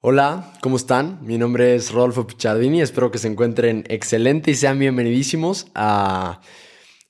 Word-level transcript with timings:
Hola, 0.00 0.52
¿cómo 0.60 0.76
están? 0.76 1.18
Mi 1.22 1.38
nombre 1.38 1.74
es 1.74 1.90
Rodolfo 1.90 2.26
Pichardini, 2.26 2.80
espero 2.80 3.10
que 3.10 3.18
se 3.18 3.28
encuentren 3.28 3.84
excelente 3.88 4.50
y 4.52 4.54
sean 4.54 4.78
bienvenidísimos 4.78 5.66
a 5.74 6.40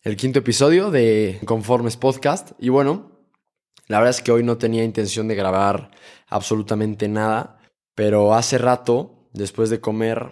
el 0.03 0.17
quinto 0.17 0.39
episodio 0.39 0.91
de 0.91 1.41
Conformes 1.45 1.97
Podcast. 1.97 2.53
Y 2.59 2.71
bueno, 2.71 3.11
la 3.89 3.99
verdad 3.99 4.11
es 4.11 4.23
que 4.23 4.33
hoy 4.33 4.43
no 4.43 4.57
tenía 4.59 4.85
intención 4.85 5.29
de 5.29 5.35
grabar 5.35 5.91
absolutamente 6.29 7.09
nada, 7.09 7.59
pero 7.95 8.35
hace 8.35 8.57
rato, 8.59 9.29
después 9.33 9.69
de 9.69 9.81
comer, 9.81 10.31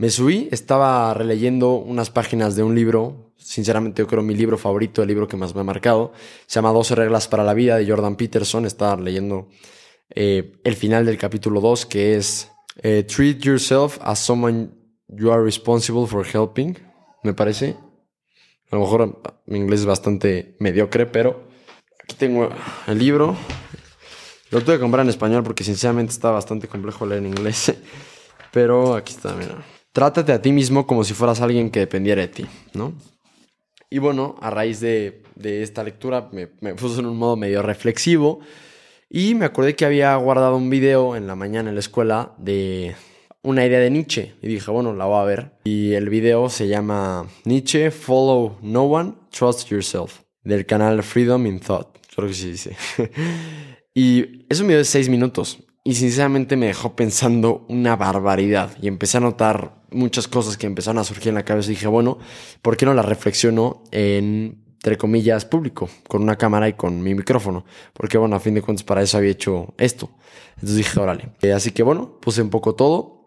me 0.00 0.08
subí, 0.08 0.48
estaba 0.50 1.12
releyendo 1.12 1.74
unas 1.74 2.08
páginas 2.08 2.56
de 2.56 2.62
un 2.62 2.74
libro, 2.74 3.34
sinceramente 3.36 4.00
yo 4.00 4.06
creo 4.06 4.22
mi 4.22 4.34
libro 4.34 4.56
favorito, 4.56 5.02
el 5.02 5.08
libro 5.08 5.28
que 5.28 5.36
más 5.36 5.54
me 5.54 5.60
ha 5.60 5.64
marcado, 5.64 6.14
se 6.46 6.54
llama 6.54 6.72
12 6.72 6.94
reglas 6.94 7.28
para 7.28 7.44
la 7.44 7.52
vida 7.52 7.76
de 7.76 7.86
Jordan 7.86 8.16
Peterson, 8.16 8.64
estaba 8.64 8.98
leyendo 8.98 9.48
eh, 10.08 10.58
el 10.64 10.74
final 10.74 11.04
del 11.04 11.18
capítulo 11.18 11.60
2 11.60 11.84
que 11.84 12.16
es 12.16 12.50
eh, 12.82 13.02
Treat 13.02 13.40
yourself 13.40 13.98
as 14.00 14.18
someone 14.18 14.70
you 15.08 15.30
are 15.30 15.44
responsible 15.44 16.06
for 16.06 16.26
helping, 16.26 16.78
me 17.22 17.34
parece. 17.34 17.76
A 18.70 18.76
lo 18.76 18.80
mejor 18.80 19.20
mi 19.44 19.58
inglés 19.58 19.80
es 19.80 19.86
bastante 19.86 20.56
mediocre, 20.60 21.04
pero 21.04 21.46
aquí 22.02 22.16
tengo 22.16 22.48
el 22.86 22.98
libro. 22.98 23.36
Lo 24.50 24.62
tuve 24.62 24.76
que 24.76 24.80
comprar 24.80 25.04
en 25.04 25.10
español 25.10 25.42
porque 25.42 25.62
sinceramente 25.62 26.12
está 26.12 26.30
bastante 26.30 26.68
complejo 26.68 27.04
leer 27.04 27.22
en 27.22 27.28
inglés. 27.28 27.74
Pero 28.52 28.96
aquí 28.96 29.12
está, 29.12 29.32
mira. 29.34 29.64
Trátate 29.92 30.32
a 30.32 30.40
ti 30.40 30.52
mismo 30.52 30.86
como 30.86 31.02
si 31.04 31.14
fueras 31.14 31.40
alguien 31.40 31.70
que 31.70 31.80
dependiera 31.80 32.22
de 32.22 32.28
ti, 32.28 32.46
¿no? 32.74 32.94
Y 33.90 33.98
bueno, 33.98 34.36
a 34.40 34.50
raíz 34.50 34.78
de, 34.80 35.22
esta 35.42 35.82
lectura 35.82 36.28
me, 36.32 36.50
me 36.60 36.70
en 36.70 37.06
un 37.06 37.16
modo 37.16 37.36
medio 37.36 37.60
reflexivo 37.60 38.38
y 39.08 39.34
me 39.34 39.46
acordé 39.46 39.74
que 39.74 39.84
había 39.84 40.14
guardado 40.14 40.56
un 40.56 40.70
video 40.70 41.16
en 41.16 41.26
la 41.26 41.34
mañana 41.34 41.70
en 41.70 41.74
la 41.74 41.80
escuela 41.80 42.34
de 42.38 42.94
una 43.42 43.66
idea 43.66 43.80
de 43.80 43.90
Nietzsche 43.90 44.34
y 44.40 44.46
dije, 44.46 44.70
bueno, 44.70 44.94
la 44.94 45.06
voy 45.06 45.20
a 45.20 45.24
ver. 45.24 45.52
Y 45.64 45.94
el 45.94 46.08
video 46.08 46.48
se 46.48 46.68
llama 46.68 47.26
Nietzsche, 47.44 47.90
Follow 47.90 48.58
No 48.62 48.84
One, 48.84 49.14
Trust 49.30 49.68
Yourself, 49.68 50.20
del 50.44 50.66
canal 50.66 51.02
Freedom 51.02 51.44
in 51.46 51.58
Thought, 51.58 51.98
creo 52.14 52.28
que 52.28 52.34
sí 52.34 52.52
dice. 52.52 52.76
y 53.94 54.46
es 54.48 54.60
un 54.60 54.68
video 54.68 54.78
de 54.78 54.84
seis 54.84 55.08
minutos 55.08 55.58
y 55.82 55.94
sinceramente 55.94 56.56
me 56.56 56.66
dejó 56.66 56.94
pensando 56.94 57.64
una 57.68 57.96
barbaridad 57.96 58.76
y 58.80 58.88
empecé 58.88 59.16
a 59.16 59.20
notar 59.20 59.82
muchas 59.90 60.28
cosas 60.28 60.56
que 60.56 60.66
empezaron 60.66 60.98
a 60.98 61.04
surgir 61.04 61.28
en 61.28 61.36
la 61.36 61.44
cabeza 61.44 61.70
y 61.70 61.74
dije, 61.74 61.86
bueno, 61.86 62.18
¿por 62.62 62.76
qué 62.76 62.86
no 62.86 62.94
las 62.94 63.06
reflexiono 63.06 63.82
en, 63.90 64.62
entre 64.74 64.98
comillas, 64.98 65.46
público, 65.46 65.88
con 66.06 66.22
una 66.22 66.36
cámara 66.36 66.68
y 66.68 66.74
con 66.74 67.02
mi 67.02 67.14
micrófono? 67.14 67.64
Porque 67.94 68.18
bueno, 68.18 68.36
a 68.36 68.40
fin 68.40 68.54
de 68.54 68.62
cuentas 68.62 68.84
para 68.84 69.02
eso 69.02 69.16
había 69.16 69.30
hecho 69.30 69.74
esto. 69.78 70.10
Entonces 70.56 70.76
dije, 70.76 71.00
órale. 71.00 71.30
Eh, 71.40 71.52
así 71.52 71.70
que 71.70 71.82
bueno, 71.82 72.18
puse 72.20 72.42
un 72.42 72.50
poco 72.50 72.74
todo 72.74 73.20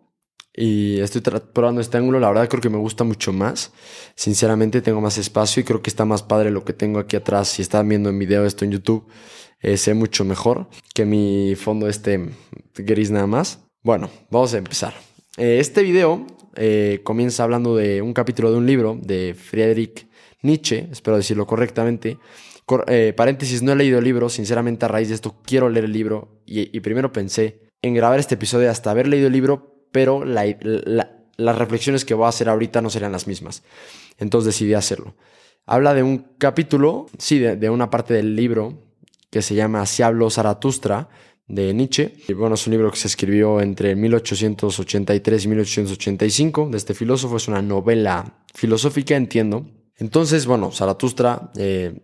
y 0.55 0.99
estoy 0.99 1.21
probando 1.21 1.81
este 1.81 1.97
ángulo. 1.97 2.19
La 2.19 2.27
verdad 2.27 2.47
creo 2.47 2.61
que 2.61 2.69
me 2.69 2.77
gusta 2.77 3.03
mucho 3.03 3.33
más. 3.33 3.73
Sinceramente 4.15 4.81
tengo 4.81 5.01
más 5.01 5.17
espacio 5.17 5.61
y 5.61 5.63
creo 5.63 5.81
que 5.81 5.89
está 5.89 6.05
más 6.05 6.21
padre 6.21 6.51
lo 6.51 6.63
que 6.63 6.73
tengo 6.73 6.99
aquí 6.99 7.15
atrás. 7.15 7.47
Si 7.47 7.63
están 7.63 7.89
viendo 7.89 8.09
en 8.09 8.19
video 8.19 8.45
esto 8.45 8.63
en 8.63 8.71
YouTube, 8.71 9.07
eh, 9.63 9.77
sé 9.77 9.93
mucho 9.93 10.23
mejor 10.25 10.67
que 10.93 11.05
mi 11.05 11.55
fondo 11.55 11.89
este 11.89 12.29
gris 12.75 13.09
nada 13.09 13.27
más. 13.27 13.59
Bueno, 13.81 14.09
vamos 14.29 14.53
a 14.53 14.59
empezar. 14.59 14.93
Eh, 15.37 15.57
este 15.59 15.81
video 15.81 16.27
eh, 16.55 17.01
comienza 17.03 17.43
hablando 17.43 17.75
de 17.75 18.01
un 18.01 18.13
capítulo 18.13 18.51
de 18.51 18.57
un 18.57 18.67
libro 18.67 18.99
de 19.01 19.33
Friedrich 19.33 20.07
Nietzsche, 20.43 20.87
espero 20.91 21.17
decirlo 21.17 21.47
correctamente. 21.47 22.19
paréntesis, 23.17 23.63
no 23.63 23.71
he 23.71 23.75
leído 23.75 23.97
el 23.97 24.05
libro, 24.05 24.29
sinceramente 24.29 24.85
a 24.85 24.89
raíz 24.89 25.09
de 25.09 25.15
esto 25.15 25.35
quiero 25.43 25.69
leer 25.69 25.85
el 25.85 25.93
libro 25.93 26.43
y 26.45 26.79
primero 26.81 27.11
pensé 27.11 27.61
en 27.81 27.93
grabar 27.93 28.19
este 28.19 28.35
episodio 28.35 28.69
hasta 28.69 28.91
haber 28.91 29.07
leído 29.07 29.27
el 29.27 29.33
libro 29.33 29.73
pero 29.93 30.25
las 30.25 31.57
reflexiones 31.57 32.03
que 32.03 32.15
voy 32.15 32.25
a 32.25 32.29
hacer 32.29 32.49
ahorita 32.49 32.81
no 32.81 32.89
serían 32.89 33.13
las 33.13 33.27
mismas. 33.27 33.63
Entonces 34.17 34.53
decidí 34.53 34.73
hacerlo. 34.73 35.15
Habla 35.65 35.93
de 35.93 36.03
un 36.03 36.25
capítulo, 36.39 37.05
sí, 37.17 37.39
de, 37.39 37.69
una 37.69 37.89
parte 37.89 38.13
del 38.13 38.35
libro 38.35 38.73
que 39.33 39.41
se 39.41 39.55
llama 39.55 39.81
Así 39.81 40.03
habló 40.03 40.29
Zaratustra 40.29 41.09
de 41.47 41.73
Nietzsche. 41.73 42.13
Y 42.27 42.33
bueno, 42.33 42.53
es 42.53 42.67
un 42.67 42.71
libro 42.73 42.91
que 42.91 42.97
se 42.97 43.07
escribió 43.07 43.61
entre 43.61 43.95
1883 43.95 45.43
y 45.43 45.47
1885 45.47 46.69
de 46.69 46.77
este 46.77 46.93
filósofo. 46.93 47.37
Es 47.37 47.47
una 47.47 47.63
novela 47.63 48.43
filosófica, 48.53 49.15
entiendo. 49.15 49.65
Entonces, 49.97 50.45
bueno, 50.45 50.71
Zaratustra 50.71 51.51
eh, 51.57 51.99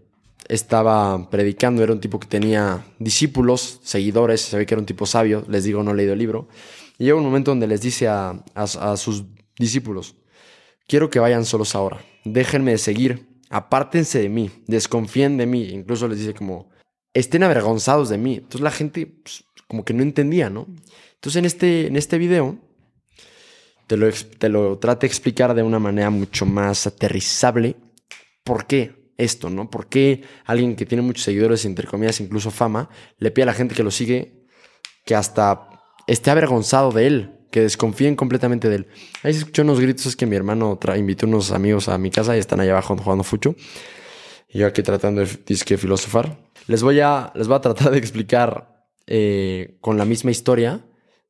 estaba 0.48 1.30
predicando, 1.30 1.84
era 1.84 1.94
un 1.94 2.00
tipo 2.00 2.20
que 2.20 2.28
tenía 2.28 2.84
discípulos, 2.98 3.80
seguidores, 3.84 4.42
se 4.42 4.58
ve 4.58 4.66
que 4.66 4.74
era 4.74 4.82
un 4.82 4.88
tipo 4.88 5.06
sabio. 5.06 5.46
Les 5.48 5.64
digo, 5.64 5.84
no 5.84 5.92
he 5.92 5.96
leído 5.96 6.14
el 6.14 6.20
libro. 6.20 6.48
Y 6.98 7.04
llega 7.04 7.16
un 7.16 7.24
momento 7.24 7.52
donde 7.52 7.68
les 7.68 7.82
dice 7.82 8.08
a, 8.08 8.44
sus 8.98 9.26
discípulos, 9.60 10.16
quiero 10.88 11.12
que 11.12 11.20
vayan 11.20 11.46
solos 11.46 11.76
ahora, 11.76 12.04
déjenme 12.26 12.72
de 12.72 12.80
seguir, 12.80 13.30
apártense 13.52 14.20
de 14.20 14.30
mí, 14.30 14.50
desconfíen 14.66 15.38
de 15.38 15.46
mí, 15.46 15.70
incluso 15.70 16.08
les 16.08 16.18
dice 16.18 16.34
como, 16.34 16.72
estén 17.14 17.44
avergonzados 17.44 18.10
de 18.10 18.18
mí. 18.18 18.36
Entonces 18.36 18.62
la 18.62 18.72
gente 18.72 19.08
pues, 19.08 19.44
como 19.68 19.84
que 19.84 19.94
no 19.94 20.04
entendía, 20.04 20.50
¿no? 20.50 20.68
Entonces 21.16 21.38
en 21.38 21.46
este, 21.46 21.88
en 21.88 21.96
este 21.96 22.18
video 22.18 22.58
te 23.88 23.98
lo, 23.98 24.10
te 24.12 24.50
lo 24.50 24.78
trate 24.78 25.08
de 25.08 25.12
explicar 25.12 25.54
de 25.54 25.64
una 25.64 25.80
manera 25.80 26.10
mucho 26.10 26.46
más 26.46 26.88
aterrizable 26.88 27.76
por 28.44 28.66
qué 28.66 29.12
esto, 29.18 29.50
¿no? 29.50 29.70
¿Por 29.70 29.88
qué 29.88 30.24
alguien 30.46 30.76
que 30.76 30.86
tiene 30.86 31.02
muchos 31.02 31.26
seguidores, 31.26 31.66
entre 31.66 31.88
comillas, 31.88 32.22
incluso 32.22 32.52
fama, 32.52 32.90
le 33.18 33.32
pide 33.32 33.44
a 33.44 33.46
la 33.48 33.54
gente 33.54 33.76
que 33.76 33.84
lo 33.84 33.92
sigue 33.92 34.46
que 35.06 35.16
hasta 35.16 35.68
esté 36.08 36.32
avergonzado 36.32 36.92
de 36.92 37.08
él, 37.08 37.32
que 37.52 37.62
desconfíen 37.62 38.16
completamente 38.16 38.70
de 38.70 38.76
él. 38.78 38.88
Ahí 39.24 39.34
se 39.34 39.40
escuchó 39.40 39.64
unos 39.64 39.80
gritos, 39.80 40.06
es 40.06 40.16
que 40.16 40.26
mi 40.26 40.36
hermano 40.36 40.80
invitó 40.96 41.26
unos 41.26 41.52
amigos 41.52 41.90
a 41.90 41.98
mi 41.98 42.12
casa 42.12 42.36
y 42.36 42.40
están 42.40 42.60
allá 42.60 42.72
abajo 42.72 42.96
jugando 42.96 43.24
fucho. 43.24 43.56
Y 44.50 44.60
yo 44.60 44.68
aquí 44.68 44.82
tratando 44.82 45.22
de 45.22 45.30
disque 45.46 45.78
filosofar. 45.78 46.38
Les 46.68 46.84
voy 46.84 47.00
a, 47.00 47.32
les 47.36 47.48
voy 47.48 47.58
a 47.58 47.62
tratar 47.62 47.92
de 47.92 47.98
explicar 47.98 48.86
eh, 49.08 49.78
con 49.82 49.98
la 49.98 50.06
misma 50.06 50.32
historia 50.32 50.86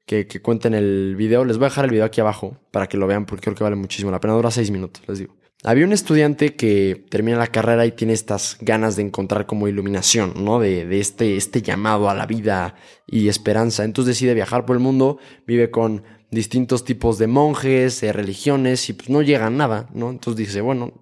que, 0.05 0.25
que 0.27 0.41
cuenta 0.41 0.67
en 0.67 0.73
el 0.73 1.15
video. 1.15 1.45
Les 1.45 1.57
voy 1.57 1.65
a 1.65 1.69
dejar 1.69 1.85
el 1.85 1.91
video 1.91 2.05
aquí 2.05 2.21
abajo 2.21 2.57
para 2.71 2.87
que 2.87 2.97
lo 2.97 3.07
vean 3.07 3.25
porque 3.25 3.43
creo 3.43 3.55
que 3.55 3.63
vale 3.63 3.75
muchísimo 3.75 4.11
la 4.11 4.19
pena. 4.19 4.33
Dura 4.33 4.51
seis 4.51 4.71
minutos, 4.71 5.03
les 5.07 5.19
digo. 5.19 5.35
Había 5.63 5.83
un 5.83 5.91
estudiante 5.91 6.55
que 6.55 7.05
termina 7.09 7.37
la 7.37 7.47
carrera 7.47 7.85
y 7.85 7.91
tiene 7.91 8.13
estas 8.13 8.57
ganas 8.61 8.95
de 8.95 9.01
encontrar 9.01 9.45
como 9.45 9.67
iluminación, 9.67 10.33
¿no? 10.45 10.59
De, 10.59 10.87
este, 10.97 11.35
este 11.35 11.61
llamado 11.61 12.09
a 12.09 12.13
la 12.13 12.25
vida 12.25 12.75
y 13.05 13.27
esperanza. 13.27 13.83
Entonces 13.83 14.15
decide 14.15 14.33
viajar 14.33 14.65
por 14.65 14.77
el 14.77 14.81
mundo, 14.81 15.19
vive 15.45 15.69
con 15.69 16.03
distintos 16.31 16.85
tipos 16.85 17.17
de 17.17 17.27
monjes, 17.27 17.99
de 17.99 18.13
religiones 18.13 18.87
y 18.87 18.93
pues 18.93 19.09
no 19.09 19.21
llega 19.21 19.47
a 19.47 19.49
nada, 19.49 19.89
¿no? 19.93 20.09
Entonces 20.09 20.47
dice, 20.47 20.61
bueno, 20.61 20.93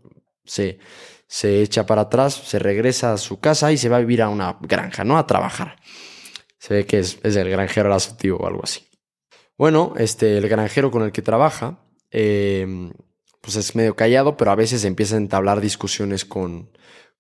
se, 0.44 0.80
se 1.28 1.62
echa 1.62 1.86
para 1.86 2.04
atrás, 2.04 2.34
se 2.34 2.60
regresa 2.60 3.14
a 3.14 3.18
su 3.18 3.40
casa 3.40 3.72
y 3.72 3.78
se 3.78 3.90
va 3.90 3.98
a 3.98 4.02
vivir 4.02 4.22
a 4.22 4.30
una 4.30 4.58
granja, 4.62 5.04
¿no? 5.04 5.18
A 5.18 5.28
trabajar. 5.28 5.78
Se 6.58 6.74
ve 6.74 6.86
que 6.86 7.00
es, 7.00 7.20
el 7.24 7.50
granjero 7.50 7.96
tío 8.18 8.38
o 8.38 8.48
algo 8.48 8.64
así. 8.64 8.88
Bueno, 9.58 9.94
este, 9.98 10.38
el 10.38 10.48
granjero 10.48 10.92
con 10.92 11.04
el 11.04 11.12
que 11.12 11.22
trabaja, 11.22 11.80
eh, 12.12 12.92
pues 13.42 13.56
es 13.56 13.76
medio 13.76 13.96
callado, 13.96 14.38
pero 14.38 14.52
a 14.52 14.56
veces 14.56 14.84
empieza 14.84 15.16
a 15.16 15.20
entablar 15.20 15.62
discusiones 15.62 16.26
con, 16.26 16.70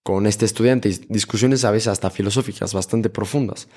con 0.03 0.25
este 0.25 0.45
estudiante, 0.45 0.89
discusiones 1.09 1.65
a 1.65 1.71
veces 1.71 1.87
hasta 1.87 2.09
filosóficas, 2.09 2.73
bastante 2.73 3.09
profundas. 3.09 3.67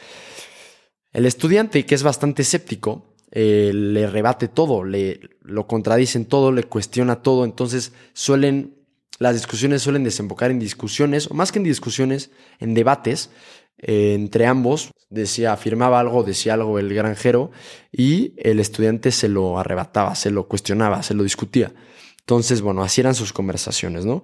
El 1.13 1.27
estudiante, 1.27 1.85
que 1.87 1.95
es 1.95 2.03
bastante 2.03 2.43
escéptico, 2.43 3.17
eh, 3.33 3.73
le 3.75 4.09
rebate 4.09 4.49
todo, 4.49 4.85
le, 4.85 5.21
lo 5.43 5.67
contradicen 5.67 6.27
todo, 6.27 6.53
le 6.53 6.65
cuestiona 6.65 7.23
todo, 7.23 7.45
entonces 7.45 7.93
suelen, 8.13 8.80
las 9.21 9.35
discusiones 9.35 9.83
suelen 9.83 10.03
desembocar 10.03 10.51
en 10.51 10.59
discusiones, 10.59 11.31
o 11.31 11.35
más 11.35 11.53
que 11.53 11.59
en 11.59 11.65
discusiones, 11.65 12.31
en 12.59 12.73
debates 12.73 13.31
eh, 13.77 14.15
entre 14.15 14.47
ambos. 14.47 14.93
Decía, 15.11 15.53
afirmaba 15.53 16.01
algo, 16.01 16.23
decía 16.23 16.55
algo 16.55 16.79
el 16.79 16.93
granjero, 16.95 17.51
y 17.93 18.33
el 18.39 18.59
estudiante 18.61 19.13
se 19.13 19.29
lo 19.29 19.59
arrebataba, 19.59 20.15
se 20.15 20.31
lo 20.31 20.49
cuestionaba, 20.49 21.03
se 21.03 21.13
lo 21.13 21.23
discutía. 21.23 21.75
Entonces, 22.21 22.63
bueno, 22.63 22.83
así 22.83 23.03
eran 23.03 23.15
sus 23.15 23.35
conversaciones, 23.35 24.07
¿no? 24.07 24.23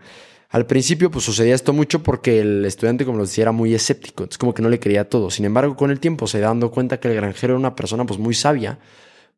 Al 0.48 0.64
principio, 0.64 1.10
pues 1.10 1.26
sucedía 1.26 1.54
esto 1.54 1.74
mucho 1.74 2.02
porque 2.02 2.40
el 2.40 2.64
estudiante, 2.64 3.04
como 3.04 3.18
los 3.18 3.28
decía, 3.28 3.42
era 3.42 3.52
muy 3.52 3.74
escéptico, 3.74 4.24
es 4.24 4.38
como 4.38 4.54
que 4.54 4.62
no 4.62 4.70
le 4.70 4.80
creía 4.80 5.10
todo. 5.10 5.30
Sin 5.30 5.44
embargo, 5.44 5.76
con 5.76 5.90
el 5.90 6.00
tiempo 6.00 6.26
se 6.26 6.40
da 6.40 6.48
dando 6.48 6.70
cuenta 6.70 7.00
que 7.00 7.08
el 7.08 7.16
granjero 7.16 7.52
era 7.52 7.58
una 7.58 7.76
persona 7.76 8.06
pues 8.06 8.18
muy 8.18 8.32
sabia, 8.32 8.78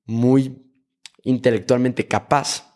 muy 0.07 0.63
intelectualmente 1.25 2.07
capaz, 2.07 2.68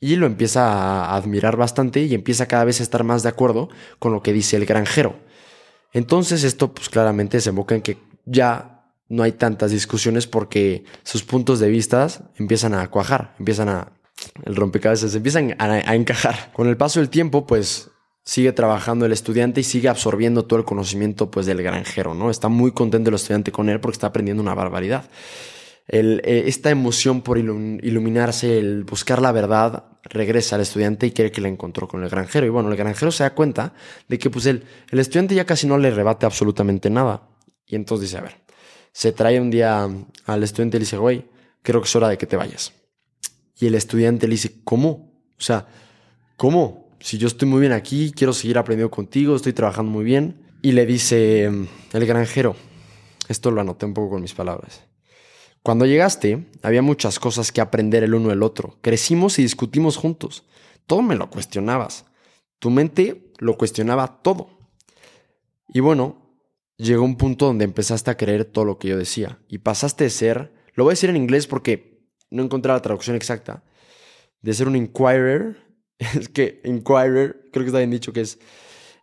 y 0.00 0.16
lo 0.16 0.26
empieza 0.26 0.66
a 0.66 1.16
admirar 1.16 1.56
bastante 1.56 2.00
y 2.00 2.14
empieza 2.14 2.46
cada 2.46 2.64
vez 2.64 2.80
a 2.80 2.82
estar 2.82 3.04
más 3.04 3.22
de 3.22 3.28
acuerdo 3.30 3.68
con 3.98 4.12
lo 4.12 4.22
que 4.22 4.32
dice 4.32 4.56
el 4.56 4.66
granjero. 4.66 5.16
Entonces 5.92 6.44
esto 6.44 6.72
pues 6.72 6.88
claramente 6.88 7.38
desemboca 7.38 7.74
en 7.74 7.82
que 7.82 7.98
ya 8.24 8.92
no 9.08 9.22
hay 9.22 9.32
tantas 9.32 9.70
discusiones 9.70 10.26
porque 10.26 10.84
sus 11.02 11.24
puntos 11.24 11.60
de 11.60 11.68
vista 11.68 12.06
empiezan 12.36 12.74
a 12.74 12.88
cuajar, 12.88 13.34
empiezan 13.38 13.68
a 13.70 13.92
el 14.44 14.56
rompecabezas 14.56 15.14
empiezan 15.14 15.54
a, 15.58 15.94
encajar. 15.94 16.52
Con 16.52 16.68
el 16.68 16.76
paso 16.76 17.00
del 17.00 17.08
tiempo, 17.08 17.46
pues 17.46 17.90
sigue 18.24 18.52
trabajando 18.52 19.06
el 19.06 19.12
estudiante 19.12 19.60
y 19.60 19.64
sigue 19.64 19.88
absorbiendo 19.88 20.44
todo 20.44 20.58
el 20.58 20.64
conocimiento 20.64 21.30
pues 21.30 21.46
del 21.46 21.62
granjero, 21.62 22.14
¿no? 22.14 22.30
Está 22.30 22.48
muy 22.48 22.72
contento 22.72 23.10
el 23.10 23.16
estudiante 23.16 23.52
con 23.52 23.68
él 23.68 23.80
porque 23.80 23.94
está 23.94 24.08
aprendiendo 24.08 24.42
una 24.42 24.54
barbaridad. 24.54 25.08
Eh, 25.88 26.44
esta 26.46 26.70
emoción 26.70 27.22
por 27.22 27.38
iluminarse, 27.38 28.58
el 28.58 28.84
buscar 28.84 29.22
la 29.22 29.32
verdad, 29.32 29.84
regresa 30.04 30.56
al 30.56 30.62
estudiante 30.62 31.06
y 31.06 31.12
quiere 31.12 31.32
que 31.32 31.40
la 31.40 31.48
encontró 31.48 31.88
con 31.88 32.02
el 32.02 32.10
granjero. 32.10 32.46
Y 32.46 32.50
bueno, 32.50 32.70
el 32.70 32.76
granjero 32.76 33.10
se 33.10 33.24
da 33.24 33.34
cuenta 33.34 33.72
de 34.06 34.18
que 34.18 34.30
pues 34.30 34.46
el, 34.46 34.64
el 34.90 34.98
estudiante 34.98 35.34
ya 35.34 35.44
casi 35.44 35.66
no 35.66 35.78
le 35.78 35.90
rebate 35.90 36.26
absolutamente 36.26 36.90
nada. 36.90 37.28
Y 37.66 37.76
entonces 37.76 38.08
dice, 38.08 38.18
a 38.18 38.22
ver, 38.22 38.36
se 38.92 39.12
trae 39.12 39.40
un 39.40 39.50
día 39.50 39.88
al 40.26 40.42
estudiante 40.42 40.76
y 40.76 40.80
le 40.80 40.84
dice, 40.84 40.98
güey, 40.98 41.26
creo 41.62 41.80
que 41.80 41.86
es 41.86 41.96
hora 41.96 42.08
de 42.08 42.18
que 42.18 42.26
te 42.26 42.36
vayas. 42.36 42.72
Y 43.58 43.66
el 43.66 43.74
estudiante 43.74 44.26
le 44.28 44.32
dice, 44.32 44.60
¿cómo? 44.64 45.12
O 45.38 45.42
sea, 45.42 45.66
¿cómo? 46.36 46.88
Si 47.00 47.18
yo 47.18 47.28
estoy 47.28 47.48
muy 47.48 47.60
bien 47.60 47.72
aquí, 47.72 48.12
quiero 48.12 48.32
seguir 48.32 48.58
aprendiendo 48.58 48.90
contigo, 48.90 49.36
estoy 49.36 49.52
trabajando 49.52 49.90
muy 49.90 50.04
bien. 50.04 50.46
Y 50.62 50.72
le 50.72 50.86
dice 50.86 51.44
el 51.44 52.06
granjero, 52.06 52.56
esto 53.28 53.50
lo 53.50 53.60
anoté 53.60 53.86
un 53.86 53.94
poco 53.94 54.10
con 54.10 54.22
mis 54.22 54.34
palabras. 54.34 54.87
Cuando 55.68 55.84
llegaste, 55.84 56.46
había 56.62 56.80
muchas 56.80 57.18
cosas 57.18 57.52
que 57.52 57.60
aprender 57.60 58.02
el 58.02 58.14
uno 58.14 58.30
del 58.30 58.42
otro. 58.42 58.78
Crecimos 58.80 59.38
y 59.38 59.42
discutimos 59.42 59.98
juntos. 59.98 60.44
Todo 60.86 61.02
me 61.02 61.14
lo 61.14 61.28
cuestionabas. 61.28 62.06
Tu 62.58 62.70
mente 62.70 63.34
lo 63.36 63.58
cuestionaba 63.58 64.22
todo. 64.22 64.48
Y 65.68 65.80
bueno, 65.80 66.40
llegó 66.78 67.04
un 67.04 67.18
punto 67.18 67.44
donde 67.44 67.66
empezaste 67.66 68.10
a 68.10 68.16
creer 68.16 68.46
todo 68.46 68.64
lo 68.64 68.78
que 68.78 68.88
yo 68.88 68.96
decía. 68.96 69.40
Y 69.46 69.58
pasaste 69.58 70.04
de 70.04 70.10
ser, 70.10 70.54
lo 70.72 70.84
voy 70.84 70.92
a 70.92 70.94
decir 70.94 71.10
en 71.10 71.18
inglés 71.18 71.46
porque 71.46 72.00
no 72.30 72.42
encontré 72.42 72.72
la 72.72 72.80
traducción 72.80 73.14
exacta, 73.14 73.62
de 74.40 74.54
ser 74.54 74.68
un 74.68 74.76
inquirer, 74.76 75.58
es 75.98 76.30
que 76.30 76.62
inquirer, 76.64 77.50
creo 77.52 77.64
que 77.64 77.66
está 77.66 77.76
bien 77.76 77.90
dicho 77.90 78.14
que 78.14 78.22
es, 78.22 78.38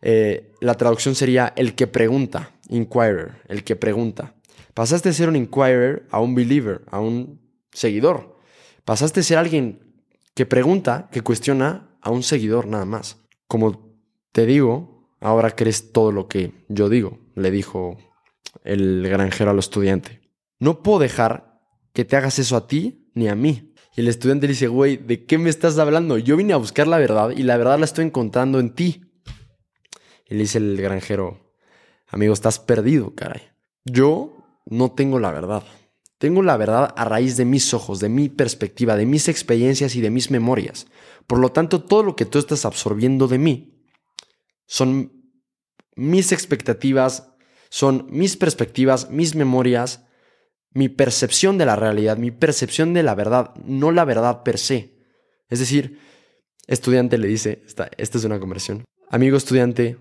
eh, 0.02 0.52
la 0.62 0.74
traducción 0.74 1.14
sería 1.14 1.54
el 1.56 1.76
que 1.76 1.86
pregunta, 1.86 2.56
inquirer, 2.70 3.44
el 3.50 3.64
que 3.64 3.76
pregunta. 3.76 4.35
Pasaste 4.74 5.10
de 5.10 5.14
ser 5.14 5.30
un 5.30 5.36
inquirer 5.36 6.08
a 6.12 6.20
un 6.20 6.36
believer, 6.36 6.84
a 6.92 7.00
un 7.00 7.42
seguidor. 7.72 8.40
Pasaste 8.84 9.22
de 9.22 9.24
ser 9.24 9.38
alguien 9.38 10.04
que 10.34 10.46
pregunta, 10.46 11.10
que 11.12 11.22
cuestiona, 11.22 11.98
a 12.02 12.12
un 12.12 12.22
seguidor 12.22 12.68
nada 12.68 12.86
más. 12.86 13.18
Como 13.48 13.98
te 14.32 14.46
digo, 14.46 15.10
ahora 15.22 15.52
crees 15.52 15.92
todo 15.92 16.12
lo 16.12 16.28
que 16.28 16.52
yo 16.68 16.88
digo, 16.88 17.20
le 17.36 17.50
dijo 17.52 17.98
el 18.64 19.08
granjero 19.08 19.52
al 19.52 19.60
estudiante. 19.60 20.22
No 20.60 20.84
puedo 20.84 21.00
dejar 21.00 21.62
que 21.94 22.06
te 22.06 22.16
hagas 22.16 22.38
eso 22.38 22.56
a 22.56 22.68
ti 22.68 23.10
ni 23.16 23.28
a 23.28 23.36
mí. 23.36 23.74
Y 23.96 24.02
el 24.02 24.08
estudiante 24.08 24.46
le 24.46 24.54
dice, 24.54 24.68
güey, 24.68 24.98
¿de 24.98 25.26
qué 25.26 25.38
me 25.38 25.50
estás 25.50 25.78
hablando? 25.80 26.18
Yo 26.18 26.36
vine 26.36 26.54
a 26.54 26.58
buscar 26.58 26.86
la 26.86 26.98
verdad 26.98 27.32
y 27.32 27.44
la 27.44 27.58
verdad 27.58 27.80
la 27.80 27.86
estoy 27.86 28.06
encontrando 28.06 28.60
en 28.60 28.72
ti. 28.72 29.02
Y 30.28 30.36
le 30.36 30.42
dice 30.42 30.58
el 30.58 30.78
granjero, 30.82 31.54
amigo, 32.08 32.34
estás 32.34 32.60
perdido, 32.60 33.16
caray. 33.16 33.42
Yo 33.86 34.45
no 34.66 34.92
tengo 34.92 35.20
la 35.20 35.32
verdad. 35.32 35.64
Tengo 36.18 36.42
la 36.42 36.58
verdad 36.58 36.94
a 36.96 37.06
raíz 37.06 37.38
de 37.38 37.46
mis 37.46 37.74
ojos, 37.74 38.00
de 38.00 38.10
mi 38.10 38.30
perspectiva, 38.30 38.96
de 38.96 39.06
mis 39.06 39.28
experiencias 39.28 39.96
y 39.96 40.02
de 40.02 40.10
mis 40.10 40.32
memorias. 40.32 40.88
Por 41.28 41.40
lo 41.40 41.52
tanto, 41.52 41.84
todo 41.84 42.04
lo 42.04 42.16
que 42.16 42.26
tú 42.26 42.40
estás 42.40 42.66
absorbiendo 42.66 43.28
de 43.28 43.38
mí 43.38 43.84
son 44.66 45.32
mis 45.96 46.32
expectativas, 46.32 47.34
son 47.70 48.08
mis 48.10 48.38
perspectivas, 48.38 49.10
mis 49.10 49.36
memorias, 49.36 50.06
mi 50.72 50.90
percepción 50.90 51.58
de 51.58 51.66
la 51.66 51.76
realidad, 51.76 52.18
mi 52.18 52.32
percepción 52.32 52.94
de 52.94 53.04
la 53.04 53.16
verdad, 53.16 53.54
no 53.64 53.92
la 53.92 54.06
verdad 54.06 54.44
per 54.44 54.58
se. 54.58 54.98
Es 55.50 55.60
decir, 55.60 56.00
estudiante 56.68 57.18
le 57.18 57.28
dice, 57.28 57.62
esta, 57.66 57.90
esta 57.98 58.18
es 58.18 58.24
una 58.24 58.40
conversión, 58.40 58.84
amigo 59.10 59.38
estudiante, 59.38 59.98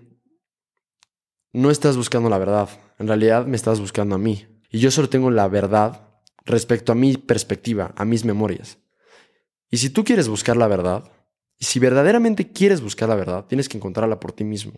no 1.53 1.71
estás 1.71 1.95
buscando 1.95 2.29
la 2.29 2.37
verdad, 2.37 2.69
en 2.99 3.07
realidad 3.07 3.45
me 3.45 3.55
estás 3.55 3.79
buscando 3.79 4.15
a 4.15 4.19
mí. 4.19 4.45
Y 4.75 4.79
yo 4.79 4.91
solo 4.91 5.07
tengo 5.07 5.31
la 5.31 5.47
verdad 5.47 6.01
respecto 6.43 6.91
a 6.91 6.95
mi 6.95 7.15
perspectiva, 7.15 7.93
a 7.95 8.03
mis 8.03 8.25
memorias. 8.25 8.77
Y 9.71 9.77
si 9.77 9.89
tú 9.89 10.03
quieres 10.03 10.27
buscar 10.27 10.57
la 10.57 10.67
verdad, 10.67 11.09
y 11.57 11.63
si 11.63 11.79
verdaderamente 11.79 12.51
quieres 12.51 12.81
buscar 12.81 13.07
la 13.07 13.15
verdad, 13.15 13.45
tienes 13.45 13.69
que 13.69 13.77
encontrarla 13.77 14.19
por 14.19 14.33
ti 14.33 14.43
mismo. 14.43 14.73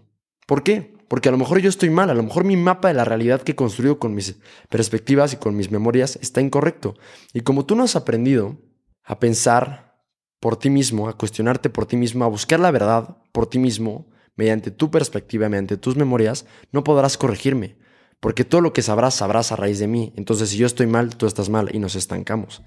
¿Por 0.46 0.62
qué? 0.62 0.94
Porque 1.08 1.30
a 1.30 1.32
lo 1.32 1.40
mejor 1.40 1.62
yo 1.62 1.70
estoy 1.70 1.90
mal, 1.90 2.12
a 2.12 2.14
lo 2.14 2.22
mejor 2.22 2.44
mi 2.44 2.56
mapa 2.56 2.90
de 2.90 2.94
la 2.94 3.06
realidad 3.06 3.42
que 3.42 3.54
he 3.54 3.56
construido 3.56 3.98
con 3.98 4.14
mis 4.14 4.36
perspectivas 4.70 5.34
y 5.34 5.38
con 5.38 5.56
mis 5.56 5.72
memorias 5.72 6.20
está 6.22 6.42
incorrecto. 6.42 6.94
Y 7.34 7.42
como 7.42 7.66
tú 7.66 7.76
no 7.76 7.82
has 7.82 7.96
aprendido 7.96 8.56
a 9.04 9.20
pensar 9.20 9.98
por 10.40 10.58
ti 10.58 10.70
mismo, 10.70 11.10
a 11.10 11.18
cuestionarte 11.18 11.72
por 11.72 11.88
ti 11.88 11.98
mismo, 11.98 12.24
a 12.24 12.28
buscar 12.28 12.60
la 12.60 12.70
verdad 12.70 13.18
por 13.32 13.48
ti 13.48 13.58
mismo, 13.58 14.12
mediante 14.36 14.70
tu 14.70 14.92
perspectiva, 14.92 15.50
mediante 15.50 15.76
tus 15.76 15.96
memorias, 15.96 16.46
no 16.72 16.84
podrás 16.84 17.18
corregirme. 17.18 17.78
Porque 18.20 18.46
todo 18.46 18.62
lo 18.62 18.74
que 18.74 18.82
sabrás, 18.82 19.16
sabrás 19.16 19.52
a 19.52 19.56
raíz 19.56 19.80
de 19.80 19.88
mí. 19.88 20.14
Entonces, 20.16 20.50
si 20.50 20.58
yo 20.58 20.66
estoy 20.66 20.88
mal, 20.88 21.16
tú 21.16 21.28
estás 21.28 21.50
mal 21.50 21.70
y 21.74 21.80
nos 21.80 21.96
estancamos. 21.96 22.64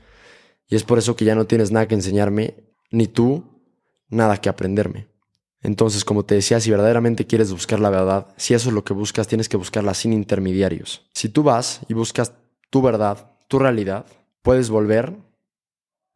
Y 0.69 0.77
es 0.77 0.85
por 0.85 0.99
eso 0.99 1.17
que 1.17 1.25
ya 1.25 1.35
no 1.35 1.47
tienes 1.47 1.73
nada 1.73 1.89
que 1.89 1.95
enseñarme, 1.95 2.73
ni 2.91 3.07
tú 3.07 3.63
nada 4.09 4.37
que 4.37 4.49
aprenderme. 4.49 5.09
Entonces, 5.63 6.05
como 6.05 6.25
te 6.25 6.37
decía, 6.37 6.61
si 6.61 6.71
verdaderamente 6.71 7.27
quieres 7.27 7.53
buscar 7.53 7.81
la 7.81 7.91
verdad, 7.91 8.29
si 8.37 8.55
eso 8.55 8.69
es 8.69 8.75
lo 8.75 8.85
que 8.85 8.95
buscas, 8.95 9.29
tienes 9.29 9.49
que 9.49 9.57
buscarla 9.57 9.95
sin 9.95 10.13
intermediarios. 10.13 11.09
Si 11.13 11.29
tú 11.29 11.43
vas 11.43 11.81
y 11.89 11.95
buscas 11.95 12.33
tu 12.71 12.81
verdad, 12.81 13.33
tu 13.49 13.59
realidad, 13.59 14.07
puedes 14.43 14.71
volver 14.71 15.17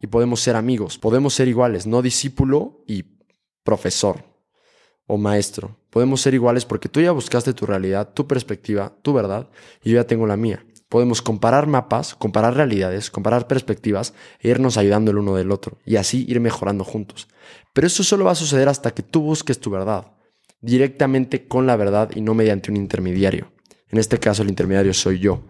y 0.00 0.06
podemos 0.06 0.40
ser 0.40 0.56
amigos, 0.56 0.98
podemos 0.98 1.34
ser 1.34 1.48
iguales, 1.48 1.86
no 1.86 2.00
discípulo 2.00 2.84
y 2.86 3.04
profesor 3.64 4.33
o 5.06 5.16
maestro. 5.18 5.76
Podemos 5.90 6.20
ser 6.20 6.34
iguales 6.34 6.64
porque 6.64 6.88
tú 6.88 7.00
ya 7.00 7.12
buscaste 7.12 7.52
tu 7.52 7.66
realidad, 7.66 8.12
tu 8.14 8.26
perspectiva, 8.26 8.96
tu 9.02 9.12
verdad, 9.12 9.48
y 9.82 9.90
yo 9.90 9.96
ya 9.96 10.06
tengo 10.06 10.26
la 10.26 10.36
mía. 10.36 10.64
Podemos 10.88 11.22
comparar 11.22 11.66
mapas, 11.66 12.14
comparar 12.14 12.54
realidades, 12.54 13.10
comparar 13.10 13.46
perspectivas 13.46 14.14
e 14.40 14.48
irnos 14.48 14.76
ayudando 14.76 15.10
el 15.10 15.18
uno 15.18 15.34
del 15.34 15.50
otro 15.50 15.78
y 15.84 15.96
así 15.96 16.24
ir 16.28 16.40
mejorando 16.40 16.84
juntos. 16.84 17.28
Pero 17.72 17.86
eso 17.86 18.04
solo 18.04 18.26
va 18.26 18.32
a 18.32 18.36
suceder 18.36 18.68
hasta 18.68 18.92
que 18.92 19.02
tú 19.02 19.22
busques 19.22 19.58
tu 19.58 19.70
verdad, 19.70 20.12
directamente 20.60 21.48
con 21.48 21.66
la 21.66 21.76
verdad 21.76 22.10
y 22.14 22.20
no 22.20 22.34
mediante 22.34 22.70
un 22.70 22.76
intermediario. 22.76 23.52
En 23.88 23.98
este 23.98 24.18
caso 24.18 24.42
el 24.42 24.48
intermediario 24.48 24.94
soy 24.94 25.18
yo, 25.18 25.44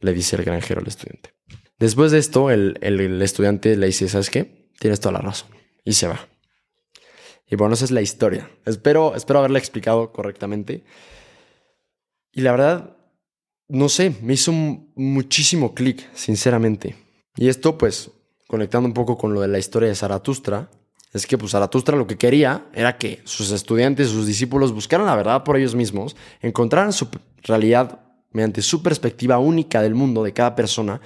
le 0.00 0.12
dice 0.12 0.36
el 0.36 0.44
granjero 0.44 0.80
al 0.80 0.86
estudiante. 0.86 1.34
Después 1.78 2.10
de 2.12 2.18
esto, 2.18 2.50
el, 2.50 2.78
el 2.80 3.20
estudiante 3.20 3.76
le 3.76 3.86
dice, 3.86 4.08
¿sabes 4.08 4.30
qué? 4.30 4.70
Tienes 4.78 5.00
toda 5.00 5.12
la 5.12 5.20
razón. 5.20 5.50
Y 5.84 5.92
se 5.92 6.08
va. 6.08 6.20
Y 7.48 7.56
bueno, 7.56 7.74
esa 7.74 7.84
es 7.84 7.90
la 7.90 8.02
historia. 8.02 8.50
Espero, 8.64 9.14
espero 9.14 9.38
haberla 9.38 9.58
explicado 9.58 10.12
correctamente. 10.12 10.84
Y 12.32 12.40
la 12.40 12.52
verdad, 12.52 12.96
no 13.68 13.88
sé, 13.88 14.14
me 14.22 14.34
hizo 14.34 14.52
muchísimo 14.52 15.74
clic, 15.74 16.08
sinceramente. 16.14 16.96
Y 17.36 17.48
esto, 17.48 17.78
pues, 17.78 18.10
conectando 18.48 18.88
un 18.88 18.94
poco 18.94 19.16
con 19.16 19.34
lo 19.34 19.40
de 19.40 19.48
la 19.48 19.58
historia 19.58 19.88
de 19.88 19.94
Zaratustra, 19.94 20.70
es 21.12 21.26
que 21.26 21.38
pues 21.38 21.52
Zaratustra 21.52 21.96
lo 21.96 22.06
que 22.06 22.18
quería 22.18 22.66
era 22.74 22.98
que 22.98 23.22
sus 23.24 23.50
estudiantes, 23.50 24.08
sus 24.08 24.26
discípulos 24.26 24.72
buscaran 24.72 25.06
la 25.06 25.16
verdad 25.16 25.44
por 25.44 25.56
ellos 25.56 25.74
mismos, 25.74 26.14
encontraran 26.42 26.92
su 26.92 27.08
realidad 27.42 28.00
mediante 28.32 28.60
su 28.60 28.82
perspectiva 28.82 29.38
única 29.38 29.80
del 29.80 29.94
mundo 29.94 30.22
de 30.22 30.34
cada 30.34 30.54
persona 30.54 31.00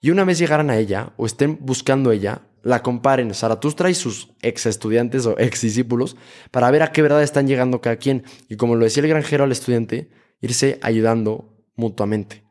y 0.00 0.10
una 0.10 0.24
vez 0.24 0.38
llegaran 0.38 0.68
a 0.70 0.78
ella 0.78 1.12
o 1.16 1.26
estén 1.26 1.58
buscando 1.60 2.10
ella, 2.10 2.42
la 2.62 2.82
comparen 2.82 3.34
Zaratustra 3.34 3.90
y 3.90 3.94
sus 3.94 4.30
ex 4.40 4.66
estudiantes 4.66 5.26
o 5.26 5.38
ex 5.38 5.60
discípulos 5.62 6.16
para 6.50 6.70
ver 6.70 6.82
a 6.82 6.92
qué 6.92 7.02
verdad 7.02 7.22
están 7.22 7.46
llegando 7.46 7.80
cada 7.80 7.96
quien 7.96 8.24
y 8.48 8.56
como 8.56 8.76
lo 8.76 8.84
decía 8.84 9.02
el 9.02 9.08
granjero 9.08 9.44
al 9.44 9.52
estudiante, 9.52 10.10
irse 10.40 10.78
ayudando 10.82 11.56
mutuamente. 11.76 12.44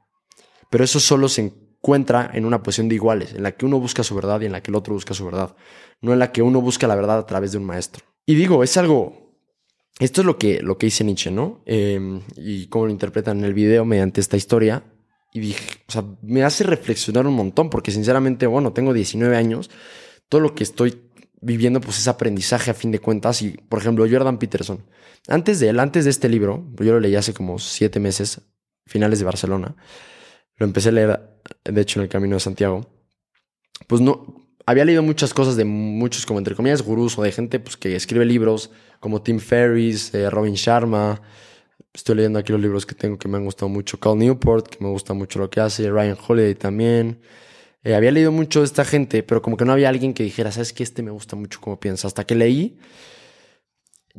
Pero 0.69 0.83
eso 0.83 0.99
solo 0.99 1.29
se 1.29 1.41
encuentra 1.41 2.29
en 2.33 2.45
una 2.45 2.63
posición 2.63 2.89
de 2.89 2.95
iguales, 2.95 3.33
en 3.33 3.43
la 3.43 3.51
que 3.51 3.65
uno 3.65 3.79
busca 3.79 4.03
su 4.03 4.15
verdad 4.15 4.41
y 4.41 4.45
en 4.45 4.51
la 4.51 4.61
que 4.61 4.71
el 4.71 4.75
otro 4.75 4.93
busca 4.93 5.13
su 5.13 5.25
verdad, 5.25 5.55
no 6.01 6.13
en 6.13 6.19
la 6.19 6.31
que 6.31 6.41
uno 6.41 6.61
busca 6.61 6.87
la 6.87 6.95
verdad 6.95 7.19
a 7.19 7.25
través 7.25 7.51
de 7.51 7.57
un 7.57 7.65
maestro. 7.65 8.05
Y 8.25 8.35
digo, 8.35 8.63
es 8.63 8.77
algo, 8.77 9.35
esto 9.99 10.21
es 10.21 10.25
lo 10.25 10.37
que, 10.37 10.61
lo 10.61 10.77
que 10.77 10.87
dice 10.87 11.03
Nietzsche, 11.03 11.31
¿no? 11.31 11.61
Em, 11.65 12.21
y 12.35 12.67
cómo 12.67 12.85
lo 12.85 12.91
interpretan 12.91 13.39
en 13.39 13.45
el 13.45 13.53
video 13.53 13.83
mediante 13.83 14.21
esta 14.21 14.37
historia. 14.37 14.83
Y 15.33 15.39
dije, 15.39 15.63
o 15.87 15.91
sea, 15.91 16.03
me 16.21 16.43
hace 16.43 16.63
reflexionar 16.63 17.25
un 17.25 17.33
montón, 17.33 17.69
porque 17.69 17.91
sinceramente, 17.91 18.47
bueno, 18.47 18.73
tengo 18.73 18.93
19 18.93 19.35
años, 19.35 19.69
todo 20.27 20.41
lo 20.41 20.55
que 20.55 20.63
estoy 20.63 21.01
viviendo 21.41 21.81
pues 21.81 21.97
es 21.97 22.07
aprendizaje 22.07 22.71
a 22.71 22.73
fin 22.73 22.91
de 22.91 22.99
cuentas. 22.99 23.41
Y, 23.41 23.51
por 23.51 23.79
ejemplo, 23.79 24.05
Jordan 24.09 24.37
Peterson, 24.37 24.85
antes 25.27 25.59
de 25.59 25.69
él, 25.69 25.79
antes 25.79 26.03
de 26.05 26.11
este 26.11 26.29
libro, 26.29 26.65
yo 26.77 26.93
lo 26.93 26.99
leí 26.99 27.15
hace 27.15 27.33
como 27.33 27.59
siete 27.59 27.99
meses, 27.99 28.41
finales 28.85 29.19
de 29.19 29.25
Barcelona, 29.25 29.75
lo 30.57 30.65
empecé 30.65 30.89
a 30.89 30.91
leer, 30.91 31.19
de 31.63 31.81
hecho, 31.81 31.99
en 31.99 32.03
el 32.03 32.09
Camino 32.09 32.35
de 32.35 32.39
Santiago, 32.39 32.87
pues 33.87 34.01
no, 34.01 34.41
había 34.65 34.85
leído 34.85 35.03
muchas 35.03 35.33
cosas 35.33 35.55
de 35.55 35.65
muchos, 35.65 36.25
como 36.25 36.39
entre 36.39 36.55
comillas, 36.55 36.81
gurús 36.81 37.17
o 37.17 37.23
de 37.23 37.31
gente 37.31 37.59
pues, 37.59 37.77
que 37.77 37.95
escribe 37.95 38.25
libros, 38.25 38.71
como 38.99 39.21
Tim 39.21 39.39
Ferriss, 39.39 40.13
eh, 40.13 40.29
Robin 40.29 40.53
Sharma, 40.53 41.21
Estoy 41.93 42.15
leyendo 42.15 42.39
aquí 42.39 42.51
los 42.51 42.61
libros 42.61 42.85
que 42.85 42.95
tengo 42.95 43.17
que 43.17 43.27
me 43.27 43.37
han 43.37 43.45
gustado 43.45 43.69
mucho. 43.69 43.99
Cal 43.99 44.17
Newport, 44.17 44.67
que 44.67 44.83
me 44.83 44.89
gusta 44.89 45.13
mucho 45.13 45.39
lo 45.39 45.49
que 45.49 45.59
hace. 45.59 45.89
Ryan 45.89 46.17
Holiday 46.27 46.55
también. 46.55 47.21
Eh, 47.83 47.95
había 47.95 48.11
leído 48.11 48.31
mucho 48.31 48.59
de 48.59 48.65
esta 48.65 48.85
gente, 48.85 49.23
pero 49.23 49.41
como 49.41 49.57
que 49.57 49.65
no 49.65 49.73
había 49.73 49.89
alguien 49.89 50.13
que 50.13 50.23
dijera, 50.23 50.51
¿sabes 50.51 50.73
qué? 50.73 50.83
Este 50.83 51.01
me 51.01 51.11
gusta 51.11 51.35
mucho 51.35 51.59
como 51.59 51.79
piensa. 51.79 52.07
Hasta 52.07 52.25
que 52.25 52.35
leí 52.35 52.77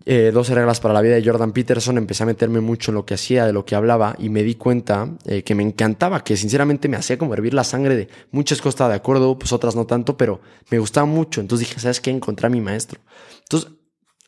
eh, 0.06 0.30
12 0.32 0.54
reglas 0.54 0.80
para 0.80 0.94
la 0.94 1.02
vida 1.02 1.14
de 1.14 1.24
Jordan 1.24 1.52
Peterson, 1.52 1.98
empecé 1.98 2.22
a 2.22 2.26
meterme 2.26 2.60
mucho 2.60 2.90
en 2.90 2.96
lo 2.96 3.04
que 3.04 3.14
hacía, 3.14 3.46
de 3.46 3.52
lo 3.52 3.64
que 3.64 3.74
hablaba, 3.74 4.16
y 4.18 4.30
me 4.30 4.42
di 4.42 4.54
cuenta 4.54 5.08
eh, 5.26 5.42
que 5.42 5.54
me 5.54 5.62
encantaba, 5.62 6.24
que 6.24 6.36
sinceramente 6.36 6.88
me 6.88 6.96
hacía 6.96 7.18
como 7.18 7.34
hervir 7.34 7.54
la 7.54 7.64
sangre 7.64 7.94
de 7.96 8.08
muchas 8.30 8.60
cosas 8.60 8.88
de 8.88 8.94
acuerdo, 8.94 9.38
pues 9.38 9.52
otras 9.52 9.76
no 9.76 9.86
tanto, 9.86 10.16
pero 10.16 10.40
me 10.70 10.78
gustaba 10.78 11.06
mucho. 11.06 11.40
Entonces 11.40 11.68
dije, 11.68 11.80
¿sabes 11.80 12.00
qué? 12.00 12.10
Encontré 12.10 12.46
a 12.46 12.50
mi 12.50 12.60
maestro. 12.60 13.00
Entonces, 13.42 13.70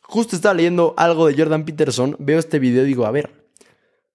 justo 0.07 0.35
estaba 0.35 0.53
leyendo 0.53 0.93
algo 0.97 1.27
de 1.27 1.35
Jordan 1.35 1.65
Peterson, 1.65 2.15
veo 2.19 2.39
este 2.39 2.59
video 2.59 2.83
y 2.83 2.87
digo, 2.87 3.05
a 3.05 3.11
ver, 3.11 3.47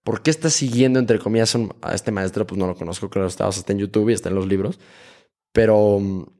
¿por 0.04 0.22
qué 0.22 0.30
estás 0.30 0.52
siguiendo, 0.52 0.98
entre 0.98 1.18
comillas, 1.18 1.56
a 1.82 1.94
este 1.94 2.12
maestro? 2.12 2.46
Pues 2.46 2.58
no 2.58 2.66
lo 2.66 2.74
conozco, 2.74 3.10
claro, 3.10 3.28
está, 3.28 3.48
está 3.48 3.72
en 3.72 3.78
YouTube 3.78 4.10
y 4.10 4.12
está 4.12 4.28
en 4.28 4.34
los 4.34 4.46
libros, 4.46 4.78
pero, 5.52 5.76
o 5.76 6.32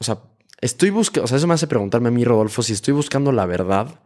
sea, 0.00 0.22
estoy 0.60 0.90
buscando, 0.90 1.24
o 1.24 1.28
sea, 1.28 1.38
eso 1.38 1.46
me 1.46 1.54
hace 1.54 1.66
preguntarme 1.66 2.08
a 2.08 2.12
mí, 2.12 2.24
Rodolfo, 2.24 2.62
si 2.62 2.72
estoy 2.72 2.94
buscando 2.94 3.32
la 3.32 3.46
verdad 3.46 4.00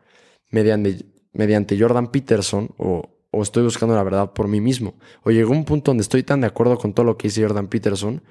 mediante, 0.50 1.06
mediante 1.32 1.78
Jordan 1.78 2.10
Peterson 2.10 2.70
o, 2.78 3.10
o 3.30 3.42
estoy 3.42 3.64
buscando 3.64 3.94
la 3.94 4.02
verdad 4.02 4.32
por 4.32 4.48
mí 4.48 4.60
mismo. 4.60 4.94
O 5.22 5.30
llegó 5.30 5.52
un 5.52 5.64
punto 5.64 5.90
donde 5.90 6.02
estoy 6.02 6.22
tan 6.22 6.40
de 6.40 6.46
acuerdo 6.46 6.78
con 6.78 6.94
todo 6.94 7.04
lo 7.04 7.16
que 7.16 7.28
dice 7.28 7.42
Jordan 7.42 7.68
Peterson 7.68 8.22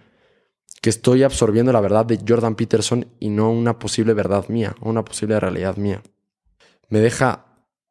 que 0.81 0.89
estoy 0.89 1.23
absorbiendo 1.23 1.71
la 1.71 1.81
verdad 1.81 2.05
de 2.05 2.19
Jordan 2.27 2.55
Peterson 2.55 3.07
y 3.19 3.29
no 3.29 3.49
una 3.49 3.79
posible 3.79 4.13
verdad 4.13 4.47
mía, 4.49 4.75
o 4.81 4.89
una 4.89 5.03
posible 5.03 5.39
realidad 5.39 5.77
mía. 5.77 6.03
Me 6.89 6.99
deja, 6.99 7.45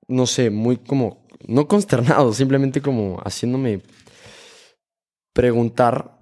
no 0.09 0.27
sé, 0.27 0.51
muy 0.51 0.79
como, 0.79 1.27
no 1.47 1.69
consternado, 1.69 2.33
simplemente 2.33 2.81
como 2.81 3.19
haciéndome 3.25 3.83
preguntar 5.33 6.19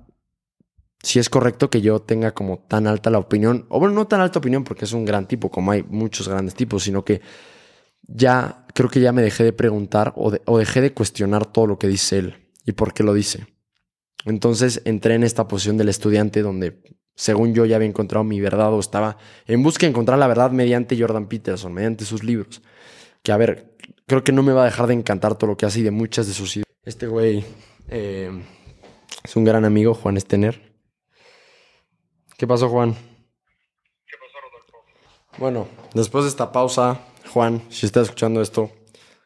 si 1.03 1.19
es 1.19 1.29
correcto 1.29 1.69
que 1.69 1.81
yo 1.81 2.01
tenga 2.01 2.33
como 2.33 2.61
tan 2.61 2.87
alta 2.87 3.11
la 3.11 3.19
opinión, 3.19 3.67
o 3.69 3.81
bueno, 3.81 3.95
no 3.95 4.07
tan 4.07 4.21
alta 4.21 4.39
opinión 4.39 4.65
porque 4.65 4.85
es 4.85 4.93
un 4.93 5.05
gran 5.05 5.27
tipo, 5.27 5.51
como 5.51 5.73
hay 5.73 5.83
muchos 5.83 6.29
grandes 6.29 6.55
tipos, 6.55 6.85
sino 6.85 7.05
que 7.05 7.21
ya 8.03 8.67
creo 8.75 8.89
que 8.89 9.01
ya 9.01 9.13
me 9.13 9.23
dejé 9.23 9.45
de 9.45 9.53
preguntar 9.53 10.13
o, 10.17 10.33
o 10.47 10.59
dejé 10.59 10.81
de 10.81 10.95
cuestionar 10.95 11.47
todo 11.47 11.67
lo 11.67 11.79
que 11.79 11.89
dice 11.89 12.19
él 12.19 12.49
y 12.65 12.73
por 12.73 12.95
qué 12.95 13.03
lo 13.03 13.15
dice. 13.15 13.47
Entonces 14.25 14.83
entré 14.85 15.15
en 15.15 15.25
esta 15.25 15.49
posición 15.49 15.77
del 15.77 15.89
estudiante 15.89 16.43
donde, 16.43 16.83
según 17.15 17.55
yo, 17.55 17.65
ya 17.65 17.77
había 17.77 17.89
encontrado 17.89 18.25
mi 18.25 18.41
verdad 18.41 18.73
o 18.73 18.81
estaba 18.81 19.19
en 19.47 19.63
busca 19.63 19.87
de 19.87 19.91
encontrar 19.91 20.19
la 20.19 20.27
verdad 20.27 20.51
mediante 20.51 20.99
Jordan 20.99 21.27
Peterson, 21.27 21.73
mediante 21.73 22.05
sus 22.05 22.25
libros. 22.25 22.63
Que 23.23 23.33
a 23.33 23.37
ver, 23.37 23.77
creo 24.07 24.25
que 24.25 24.33
no 24.33 24.43
me 24.43 24.53
va 24.53 24.63
a 24.63 24.67
dejar 24.67 24.87
de 24.87 24.95
encantar 24.95 25.37
todo 25.37 25.51
lo 25.51 25.57
que 25.57 25.67
hace 25.67 25.81
y 25.81 25.83
de 25.83 25.91
muchas 25.91 26.27
de 26.27 26.33
sus 26.33 26.57
ideas. 26.57 26.67
Este 26.85 27.07
güey 27.07 27.45
eh, 27.89 28.31
es 29.23 29.37
un 29.37 29.45
gran 29.45 29.65
amigo, 29.65 29.95
Juan 29.95 30.17
Estener. 30.17 30.73
¿Qué 32.37 32.47
pasó, 32.47 32.69
Juan? 32.69 32.95
¿Qué 32.95 34.17
pasó, 34.19 34.39
Rodolfo? 34.43 34.85
Bueno, 35.39 35.69
después 35.95 36.25
de 36.25 36.31
esta 36.31 36.51
pausa, 36.51 37.01
Juan, 37.33 37.63
si 37.69 37.87
estás 37.87 38.05
escuchando 38.05 38.43
esto, 38.43 38.73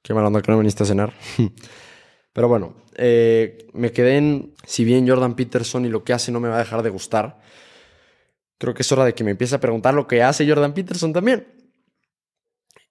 qué 0.03 0.13
mal 0.13 0.25
onda 0.27 0.43
que 0.43 0.53
no 0.53 0.59
viniste 0.59 0.83
a 0.83 0.87
cenar. 0.87 1.15
Pero 2.33 2.49
bueno, 2.49 2.75
eh, 2.97 3.67
me 3.73 3.93
quedé 3.93 4.19
en, 4.19 4.55
si 4.67 4.85
bien 4.85 5.09
Jordan 5.09 5.35
Peterson 5.35 5.87
y 5.87 5.89
lo 5.89 6.05
que 6.05 6.13
hace 6.13 6.31
no 6.31 6.41
me 6.41 6.49
va 6.49 6.57
a 6.57 6.59
dejar 6.59 6.83
de 6.83 6.91
gustar, 6.91 7.41
creo 8.59 8.75
que 8.75 8.83
es 8.83 8.93
hora 8.93 9.05
de 9.05 9.15
que 9.15 9.25
me 9.25 9.33
empiece 9.33 9.55
a 9.55 9.61
preguntar 9.61 9.95
lo 9.95 10.07
que 10.07 10.23
hace 10.23 10.49
Jordan 10.49 10.75
Peterson 10.75 11.13
también. 11.13 11.47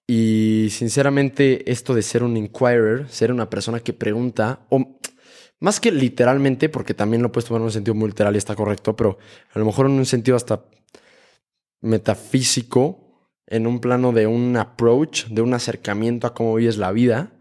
Y 0.06 0.68
sinceramente 0.70 1.70
esto 1.70 1.94
de 1.94 2.02
ser 2.02 2.22
un 2.22 2.36
inquirer, 2.36 3.08
ser 3.08 3.32
una 3.32 3.50
persona 3.50 3.80
que 3.80 3.92
pregunta, 3.92 4.66
o 4.70 4.98
más 5.58 5.80
que 5.80 5.90
literalmente, 5.90 6.68
porque 6.68 6.94
también 6.94 7.22
lo 7.22 7.32
puedes 7.32 7.48
tomar 7.48 7.60
en 7.60 7.66
un 7.66 7.72
sentido 7.72 7.94
muy 7.94 8.08
literal 8.08 8.34
y 8.34 8.38
está 8.38 8.54
correcto, 8.54 8.94
pero 8.94 9.18
a 9.52 9.58
lo 9.58 9.64
mejor 9.64 9.86
en 9.86 9.92
un 9.92 10.06
sentido 10.06 10.36
hasta 10.36 10.64
metafísico, 11.80 13.30
en 13.46 13.66
un 13.66 13.80
plano 13.80 14.12
de 14.12 14.26
un 14.26 14.56
approach, 14.56 15.26
de 15.26 15.42
un 15.42 15.54
acercamiento 15.54 16.26
a 16.26 16.34
cómo 16.34 16.54
vives 16.54 16.76
la 16.76 16.92
vida, 16.92 17.32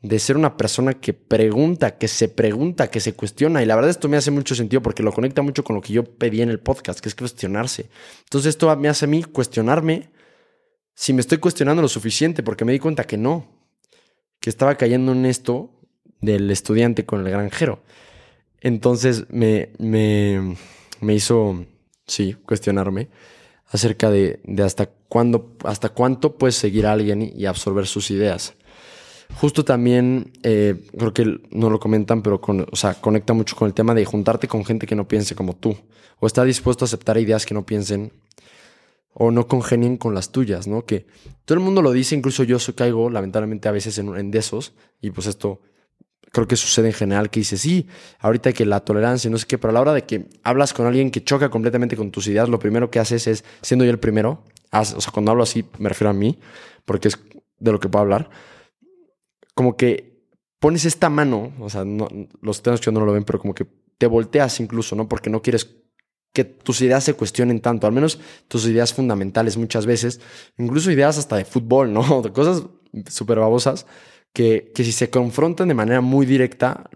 de 0.00 0.18
ser 0.18 0.36
una 0.36 0.56
persona 0.56 0.94
que 0.94 1.12
pregunta, 1.12 1.98
que 1.98 2.06
se 2.06 2.28
pregunta, 2.28 2.90
que 2.90 3.00
se 3.00 3.14
cuestiona. 3.14 3.62
Y 3.62 3.66
la 3.66 3.74
verdad 3.74 3.90
esto 3.90 4.08
me 4.08 4.16
hace 4.16 4.30
mucho 4.30 4.54
sentido 4.54 4.80
porque 4.80 5.02
lo 5.02 5.12
conecta 5.12 5.42
mucho 5.42 5.64
con 5.64 5.74
lo 5.76 5.82
que 5.82 5.92
yo 5.92 6.04
pedí 6.04 6.40
en 6.40 6.50
el 6.50 6.60
podcast, 6.60 7.00
que 7.00 7.08
es 7.08 7.14
cuestionarse. 7.14 7.90
Entonces 8.24 8.50
esto 8.50 8.74
me 8.76 8.88
hace 8.88 9.06
a 9.06 9.08
mí 9.08 9.24
cuestionarme 9.24 10.10
si 10.94 11.12
me 11.12 11.20
estoy 11.20 11.38
cuestionando 11.38 11.80
lo 11.80 11.88
suficiente, 11.88 12.42
porque 12.42 12.64
me 12.64 12.72
di 12.72 12.80
cuenta 12.80 13.04
que 13.04 13.16
no, 13.16 13.46
que 14.40 14.50
estaba 14.50 14.76
cayendo 14.76 15.12
en 15.12 15.26
esto 15.26 15.70
del 16.20 16.50
estudiante 16.50 17.04
con 17.04 17.24
el 17.24 17.30
granjero. 17.30 17.82
Entonces 18.60 19.26
me, 19.30 19.70
me, 19.78 20.56
me 21.00 21.14
hizo, 21.14 21.66
sí, 22.06 22.34
cuestionarme 22.44 23.08
acerca 23.66 24.10
de, 24.10 24.40
de 24.44 24.62
hasta, 24.64 24.86
cuándo, 24.86 25.56
hasta 25.64 25.90
cuánto 25.90 26.36
puedes 26.36 26.56
seguir 26.56 26.86
a 26.86 26.92
alguien 26.92 27.22
y 27.22 27.46
absorber 27.46 27.86
sus 27.86 28.10
ideas. 28.10 28.54
Justo 29.34 29.64
también, 29.64 30.32
eh, 30.42 30.82
creo 30.96 31.12
que 31.14 31.40
no 31.50 31.70
lo 31.70 31.78
comentan, 31.78 32.22
pero 32.22 32.40
con, 32.40 32.66
o 32.70 32.76
sea, 32.76 32.94
conecta 32.94 33.34
mucho 33.34 33.54
con 33.56 33.68
el 33.68 33.74
tema 33.74 33.94
de 33.94 34.04
juntarte 34.04 34.48
con 34.48 34.64
gente 34.64 34.86
que 34.86 34.96
no 34.96 35.06
piense 35.06 35.34
como 35.34 35.54
tú. 35.54 35.76
O 36.18 36.26
está 36.26 36.44
dispuesto 36.44 36.84
a 36.84 36.86
aceptar 36.86 37.18
ideas 37.18 37.46
que 37.46 37.54
no 37.54 37.64
piensen 37.64 38.12
o 39.12 39.30
no 39.30 39.46
congenien 39.46 39.96
con 39.96 40.14
las 40.14 40.30
tuyas, 40.30 40.66
¿no? 40.66 40.84
Que 40.84 41.06
todo 41.44 41.58
el 41.58 41.64
mundo 41.64 41.82
lo 41.82 41.92
dice, 41.92 42.14
incluso 42.14 42.44
yo 42.44 42.58
caigo 42.74 43.10
lamentablemente 43.10 43.68
a 43.68 43.72
veces 43.72 43.98
en, 43.98 44.16
en 44.16 44.30
de 44.30 44.44
y 45.00 45.10
pues 45.10 45.26
esto 45.26 45.60
creo 46.32 46.46
que 46.46 46.56
sucede 46.56 46.88
en 46.88 46.92
general, 46.92 47.30
que 47.30 47.40
dices, 47.40 47.60
sí, 47.60 47.86
ahorita 48.20 48.52
que 48.52 48.64
la 48.66 48.80
tolerancia, 48.80 49.30
no 49.30 49.38
sé 49.38 49.46
qué, 49.46 49.58
pero 49.58 49.70
a 49.70 49.74
la 49.74 49.80
hora 49.80 49.94
de 49.94 50.04
que 50.04 50.28
hablas 50.42 50.72
con 50.72 50.86
alguien 50.86 51.10
que 51.10 51.24
choca 51.24 51.48
completamente 51.48 51.96
con 51.96 52.10
tus 52.10 52.26
ideas, 52.26 52.48
lo 52.48 52.58
primero 52.58 52.90
que 52.90 52.98
haces 52.98 53.26
es, 53.26 53.44
siendo 53.62 53.84
yo 53.84 53.90
el 53.90 53.98
primero, 53.98 54.44
o 54.72 54.84
sea, 54.84 55.12
cuando 55.12 55.30
hablo 55.30 55.42
así 55.42 55.64
me 55.78 55.88
refiero 55.88 56.10
a 56.10 56.14
mí, 56.14 56.38
porque 56.84 57.08
es 57.08 57.18
de 57.58 57.72
lo 57.72 57.80
que 57.80 57.88
puedo 57.88 58.02
hablar, 58.02 58.30
como 59.58 59.76
que 59.76 60.22
pones 60.60 60.84
esta 60.84 61.08
mano, 61.08 61.52
o 61.58 61.68
sea, 61.68 61.84
no, 61.84 62.06
los 62.42 62.60
que 62.60 62.92
no 62.92 63.04
lo 63.04 63.12
ven, 63.12 63.24
pero 63.24 63.40
como 63.40 63.56
que 63.56 63.66
te 63.98 64.06
volteas 64.06 64.60
incluso, 64.60 64.94
¿no? 64.94 65.08
Porque 65.08 65.30
no 65.30 65.42
quieres 65.42 65.78
que 66.32 66.44
tus 66.44 66.80
ideas 66.80 67.02
se 67.02 67.14
cuestionen 67.14 67.58
tanto, 67.58 67.88
al 67.88 67.92
menos 67.92 68.20
tus 68.46 68.66
ideas 68.66 68.94
fundamentales 68.94 69.56
muchas 69.56 69.84
veces, 69.84 70.20
incluso 70.58 70.92
ideas 70.92 71.18
hasta 71.18 71.34
de 71.34 71.44
fútbol, 71.44 71.92
¿no? 71.92 72.22
De 72.22 72.30
cosas 72.30 72.66
súper 73.10 73.40
babosas, 73.40 73.84
que, 74.32 74.70
que 74.72 74.84
si 74.84 74.92
se 74.92 75.10
confrontan 75.10 75.66
de 75.66 75.74
manera 75.74 76.02
muy 76.02 76.24
directa, 76.24 76.88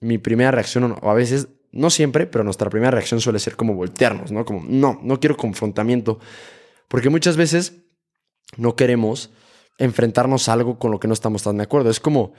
mi 0.00 0.16
primera 0.16 0.52
reacción, 0.52 0.96
o 1.02 1.10
a 1.10 1.12
veces, 1.12 1.48
no 1.70 1.90
siempre, 1.90 2.26
pero 2.26 2.44
nuestra 2.44 2.70
primera 2.70 2.92
reacción 2.92 3.20
suele 3.20 3.40
ser 3.40 3.56
como 3.56 3.74
voltearnos, 3.74 4.32
¿no? 4.32 4.46
Como, 4.46 4.64
no, 4.66 4.98
no 5.02 5.20
quiero 5.20 5.36
confrontamiento, 5.36 6.18
porque 6.88 7.10
muchas 7.10 7.36
veces 7.36 7.82
no 8.56 8.74
queremos 8.74 9.32
enfrentarnos 9.80 10.48
a 10.48 10.52
algo 10.52 10.78
con 10.78 10.92
lo 10.92 11.00
que 11.00 11.08
no 11.08 11.14
estamos 11.14 11.42
tan 11.42 11.56
de 11.56 11.64
acuerdo. 11.64 11.90
Es 11.90 11.98
como, 11.98 12.32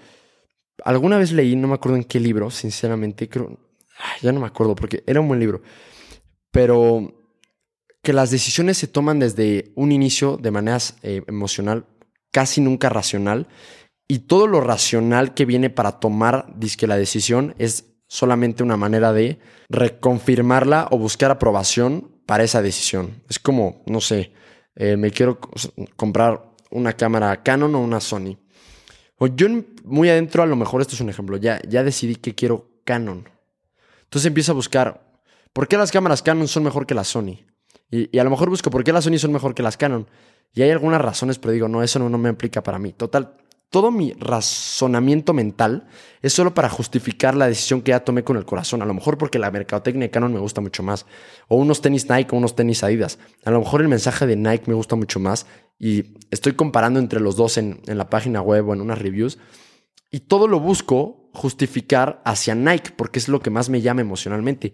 alguna 0.85 1.17
vez 1.17 1.33
leí, 1.33 1.55
no 1.55 1.67
me 1.67 1.73
acuerdo 1.73 1.97
en 1.97 2.05
qué 2.05 2.19
libro, 2.19 2.49
sinceramente, 2.49 3.27
creo, 3.27 3.59
ya 4.21 4.31
no 4.31 4.39
me 4.39 4.47
acuerdo 4.47 4.75
porque 4.75 5.03
era 5.05 5.19
un 5.19 5.27
buen 5.27 5.39
libro, 5.39 5.61
pero 6.51 7.13
que 8.01 8.13
las 8.13 8.31
decisiones 8.31 8.77
se 8.77 8.87
toman 8.87 9.19
desde 9.19 9.73
un 9.75 9.91
inicio 9.91 10.37
de 10.37 10.51
manera 10.51 10.77
eh, 11.03 11.23
emocional, 11.27 11.85
casi 12.31 12.61
nunca 12.61 12.89
racional, 12.89 13.47
y 14.07 14.19
todo 14.19 14.47
lo 14.47 14.61
racional 14.61 15.33
que 15.33 15.45
viene 15.45 15.69
para 15.69 15.99
tomar, 15.99 16.53
que 16.77 16.87
la 16.87 16.97
decisión 16.97 17.55
es 17.57 17.85
solamente 18.07 18.61
una 18.61 18.77
manera 18.77 19.13
de 19.13 19.39
reconfirmarla 19.69 20.87
o 20.91 20.97
buscar 20.97 21.31
aprobación 21.31 22.11
para 22.25 22.43
esa 22.43 22.61
decisión. 22.61 23.23
Es 23.29 23.39
como, 23.39 23.83
no 23.87 24.01
sé, 24.01 24.33
eh, 24.75 24.97
me 24.97 25.11
quiero 25.11 25.39
comprar 25.95 26.50
una 26.71 26.93
cámara 26.93 27.43
Canon 27.43 27.75
o 27.75 27.79
una 27.79 27.99
Sony. 27.99 28.37
O 29.17 29.27
yo 29.27 29.47
muy 29.83 30.09
adentro, 30.09 30.41
a 30.41 30.47
lo 30.47 30.55
mejor 30.55 30.81
esto 30.81 30.95
es 30.95 31.01
un 31.01 31.09
ejemplo, 31.09 31.37
ya, 31.37 31.61
ya 31.67 31.83
decidí 31.83 32.15
que 32.15 32.33
quiero 32.33 32.71
Canon. 32.85 33.29
Entonces 34.03 34.25
empiezo 34.25 34.51
a 34.53 34.55
buscar, 34.55 35.19
¿por 35.53 35.67
qué 35.67 35.77
las 35.77 35.91
cámaras 35.91 36.23
Canon 36.23 36.47
son 36.47 36.63
mejor 36.63 36.87
que 36.87 36.95
las 36.95 37.07
Sony? 37.07 37.45
Y, 37.91 38.17
a 38.17 38.23
lo 38.23 38.29
mejor 38.29 38.49
busco, 38.49 38.71
¿por 38.71 38.83
qué 38.83 38.91
las 38.91 39.03
Sony 39.03 39.17
son 39.19 39.31
mejor 39.31 39.53
que 39.53 39.63
las 39.63 39.77
Canon? 39.77 40.07
Y 40.53 40.61
hay 40.63 40.71
algunas 40.71 41.01
razones, 41.01 41.37
pero 41.37 41.51
digo, 41.51 41.67
no, 41.67 41.83
eso 41.83 41.99
no, 41.99 42.09
no 42.09 42.17
me 42.17 42.29
aplica 42.29 42.63
para 42.63 42.79
mí. 42.79 42.93
Total, 42.93 43.37
todo 43.71 43.89
mi 43.89 44.11
razonamiento 44.19 45.33
mental 45.33 45.87
es 46.21 46.33
solo 46.33 46.53
para 46.53 46.69
justificar 46.69 47.35
la 47.35 47.47
decisión 47.47 47.81
que 47.81 47.91
ya 47.91 48.01
tomé 48.01 48.21
con 48.23 48.35
el 48.35 48.45
corazón. 48.45 48.81
A 48.81 48.85
lo 48.85 48.93
mejor 48.93 49.17
porque 49.17 49.39
la 49.39 49.49
mercadotecnia 49.49 50.07
de 50.07 50.11
Canon 50.11 50.33
me 50.33 50.39
gusta 50.39 50.59
mucho 50.59 50.83
más. 50.83 51.05
O 51.47 51.55
unos 51.55 51.81
tenis 51.81 52.09
Nike 52.09 52.35
o 52.35 52.37
unos 52.37 52.53
tenis 52.53 52.83
Adidas. 52.83 53.17
A 53.45 53.49
lo 53.49 53.59
mejor 53.59 53.81
el 53.81 53.87
mensaje 53.87 54.27
de 54.27 54.35
Nike 54.35 54.65
me 54.67 54.73
gusta 54.73 54.97
mucho 54.97 55.21
más. 55.21 55.47
Y 55.79 56.17
estoy 56.31 56.51
comparando 56.51 56.99
entre 56.99 57.21
los 57.21 57.37
dos 57.37 57.57
en, 57.57 57.81
en 57.87 57.97
la 57.97 58.09
página 58.09 58.41
web 58.41 58.67
o 58.67 58.73
en 58.73 58.81
unas 58.81 58.99
reviews. 58.99 59.39
Y 60.11 60.19
todo 60.19 60.49
lo 60.49 60.59
busco 60.59 61.29
justificar 61.33 62.21
hacia 62.25 62.55
Nike 62.55 62.91
porque 62.97 63.19
es 63.19 63.29
lo 63.29 63.39
que 63.39 63.51
más 63.51 63.69
me 63.69 63.79
llama 63.79 64.01
emocionalmente. 64.01 64.73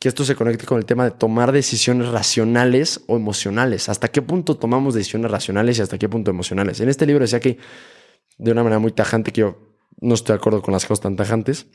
Que 0.00 0.08
esto 0.08 0.24
se 0.24 0.34
conecte 0.34 0.66
con 0.66 0.78
el 0.78 0.86
tema 0.86 1.04
de 1.04 1.12
tomar 1.12 1.52
decisiones 1.52 2.08
racionales 2.08 3.00
o 3.06 3.14
emocionales. 3.14 3.88
¿Hasta 3.88 4.08
qué 4.08 4.22
punto 4.22 4.56
tomamos 4.56 4.94
decisiones 4.94 5.30
racionales 5.30 5.78
y 5.78 5.82
hasta 5.82 5.98
qué 5.98 6.08
punto 6.08 6.32
emocionales? 6.32 6.80
En 6.80 6.88
este 6.88 7.06
libro 7.06 7.22
decía 7.22 7.38
que 7.38 7.58
de 8.36 8.52
una 8.52 8.62
manera 8.62 8.78
muy 8.78 8.92
tajante, 8.92 9.32
que 9.32 9.40
yo 9.40 9.58
no 10.00 10.14
estoy 10.14 10.34
de 10.34 10.38
acuerdo 10.38 10.62
con 10.62 10.72
las 10.72 10.84
cosas 10.84 11.00
tan 11.00 11.16
tajantes, 11.16 11.66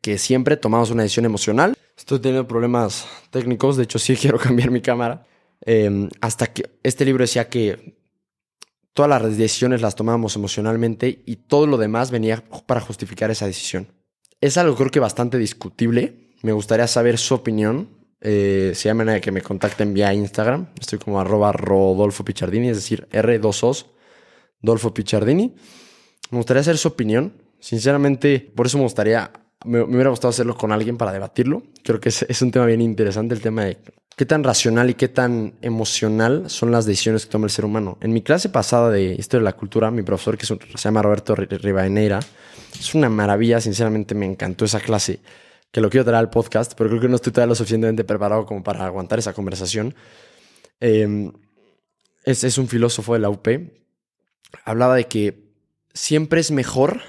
que 0.00 0.18
siempre 0.18 0.56
tomamos 0.56 0.90
una 0.90 1.02
decisión 1.02 1.24
emocional. 1.24 1.74
Estoy 1.96 2.20
teniendo 2.20 2.48
problemas 2.48 3.06
técnicos, 3.30 3.76
de 3.76 3.84
hecho 3.84 3.98
sí 3.98 4.16
quiero 4.20 4.38
cambiar 4.38 4.70
mi 4.70 4.80
cámara. 4.80 5.26
Em, 5.60 6.08
hasta 6.20 6.46
que 6.46 6.78
este 6.82 7.04
libro 7.04 7.22
decía 7.22 7.48
que 7.48 7.98
todas 8.92 9.08
las 9.08 9.36
decisiones 9.36 9.82
las 9.82 9.94
tomábamos 9.94 10.36
emocionalmente 10.36 11.22
y 11.26 11.36
todo 11.36 11.66
lo 11.66 11.76
demás 11.76 12.10
venía 12.10 12.44
para 12.66 12.80
justificar 12.80 13.30
esa 13.30 13.46
decisión. 13.46 13.88
Es 14.40 14.56
algo 14.56 14.76
creo 14.76 14.90
que 14.90 15.00
bastante 15.00 15.38
discutible. 15.38 16.32
Me 16.42 16.52
gustaría 16.52 16.86
saber 16.86 17.18
su 17.18 17.34
opinión. 17.34 17.90
Eh, 18.20 18.72
si 18.74 18.88
hay 18.88 18.94
manera 18.94 19.14
de 19.14 19.20
que 19.20 19.32
me 19.32 19.42
contacten 19.42 19.94
vía 19.94 20.14
Instagram. 20.14 20.68
Estoy 20.80 20.98
como 20.98 21.20
arroba 21.20 21.52
Rodolfo 21.52 22.24
Pichardini, 22.24 22.68
es 22.68 22.76
decir, 22.76 23.08
R2Os, 23.12 23.86
Dolfo 24.60 24.92
Pichardini. 24.92 25.54
Me 26.30 26.38
gustaría 26.38 26.62
saber 26.62 26.78
su 26.78 26.88
opinión. 26.88 27.32
Sinceramente, 27.60 28.52
por 28.54 28.66
eso 28.66 28.76
me 28.78 28.84
gustaría, 28.84 29.30
me, 29.64 29.82
hubiera 29.82 30.10
gustado 30.10 30.30
hacerlo 30.30 30.56
con 30.56 30.72
alguien 30.72 30.96
para 30.96 31.12
debatirlo. 31.12 31.62
Creo 31.82 32.00
que 32.00 32.08
es, 32.10 32.42
un 32.42 32.50
tema 32.50 32.66
bien 32.66 32.80
interesante, 32.80 33.34
el 33.34 33.40
tema 33.40 33.64
de 33.64 33.78
qué 34.16 34.26
tan 34.26 34.44
racional 34.44 34.90
y 34.90 34.94
qué 34.94 35.08
tan 35.08 35.54
emocional 35.62 36.50
son 36.50 36.70
las 36.70 36.86
decisiones 36.86 37.24
que 37.24 37.32
toma 37.32 37.46
el 37.46 37.50
ser 37.50 37.64
humano. 37.64 37.98
En 38.00 38.12
mi 38.12 38.22
clase 38.22 38.48
pasada 38.48 38.90
de 38.90 39.14
Historia 39.14 39.40
de 39.40 39.44
la 39.44 39.56
Cultura, 39.56 39.90
mi 39.90 40.02
profesor, 40.02 40.36
que 40.36 40.46
se 40.46 40.56
llama 40.76 41.02
Roberto 41.02 41.34
Ri- 41.34 41.48
Rivadeneira, 41.60 42.20
es 42.78 42.94
una 42.94 43.08
maravilla, 43.08 43.60
sinceramente 43.60 44.14
me 44.14 44.26
encantó 44.26 44.64
esa 44.64 44.80
clase, 44.80 45.20
que 45.72 45.80
lo 45.80 45.90
quiero 45.90 46.04
traer 46.04 46.18
al 46.18 46.30
podcast, 46.30 46.72
pero 46.76 46.90
creo 46.90 47.00
que 47.00 47.08
no 47.08 47.16
estoy 47.16 47.32
todavía 47.32 47.50
lo 47.50 47.54
suficientemente 47.54 48.04
preparado 48.04 48.44
como 48.46 48.62
para 48.62 48.84
aguantar 48.86 49.18
esa 49.18 49.32
conversación. 49.32 49.94
Eh, 50.80 51.30
es, 52.24 52.44
es 52.44 52.58
un 52.58 52.68
filósofo 52.68 53.14
de 53.14 53.20
la 53.20 53.30
UP. 53.30 53.46
Hablaba 54.64 54.96
de 54.96 55.06
que 55.06 55.48
siempre 55.94 56.40
es 56.40 56.50
mejor 56.50 57.00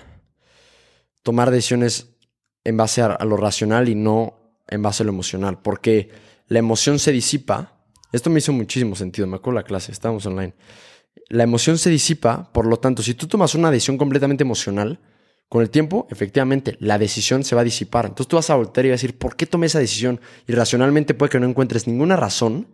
tomar 1.24 1.52
decisiones 1.52 2.16
en 2.64 2.78
base 2.78 3.02
a, 3.02 3.24
lo 3.26 3.38
racional 3.38 3.90
y 3.90 3.96
no 3.96 4.54
en 4.68 4.82
base 4.82 5.04
a 5.04 5.06
lo 5.06 5.12
emocional, 5.12 5.62
porque 5.62 6.10
la 6.48 6.60
emoción 6.60 7.00
se 7.00 7.12
disipa. 7.12 7.84
Esto 8.12 8.30
me 8.30 8.40
hizo 8.40 8.54
muchísimo 8.54 8.96
sentido, 8.96 9.28
me 9.28 9.38
acuerdo 9.38 9.60
la 9.60 9.66
clase, 9.66 9.92
estábamos 9.92 10.26
online. 10.26 10.54
La 11.30 11.44
emoción 11.44 11.78
se 11.78 11.90
disipa, 11.90 12.52
por 12.52 12.66
lo 12.66 12.78
tanto, 12.78 13.02
si 13.04 13.14
tú 13.14 13.28
tomas 13.28 13.56
una 13.56 13.72
decisión 13.72 13.98
completamente 13.98 14.44
emocional, 14.44 15.00
con 15.50 15.64
el 15.64 15.72
tiempo, 15.72 16.08
efectivamente, 16.12 16.78
la 16.80 17.00
decisión 17.00 17.44
se 17.44 17.56
va 17.56 17.62
a 17.62 17.64
disipar. 17.64 18.06
Entonces 18.06 18.28
tú 18.28 18.36
vas 18.36 18.52
a 18.52 18.56
voltear 18.56 18.86
y 18.86 18.90
vas 18.90 19.00
a 19.00 19.02
decir, 19.02 19.18
¿por 19.18 19.36
qué 19.36 19.48
tomé 19.48 19.66
esa 19.66 19.80
decisión? 19.80 20.22
Y 20.48 20.54
racionalmente 20.54 21.16
puede 21.16 21.32
que 21.32 21.40
no 21.40 21.48
encuentres 21.48 21.88
ninguna 21.88 22.16
razón 22.16 22.68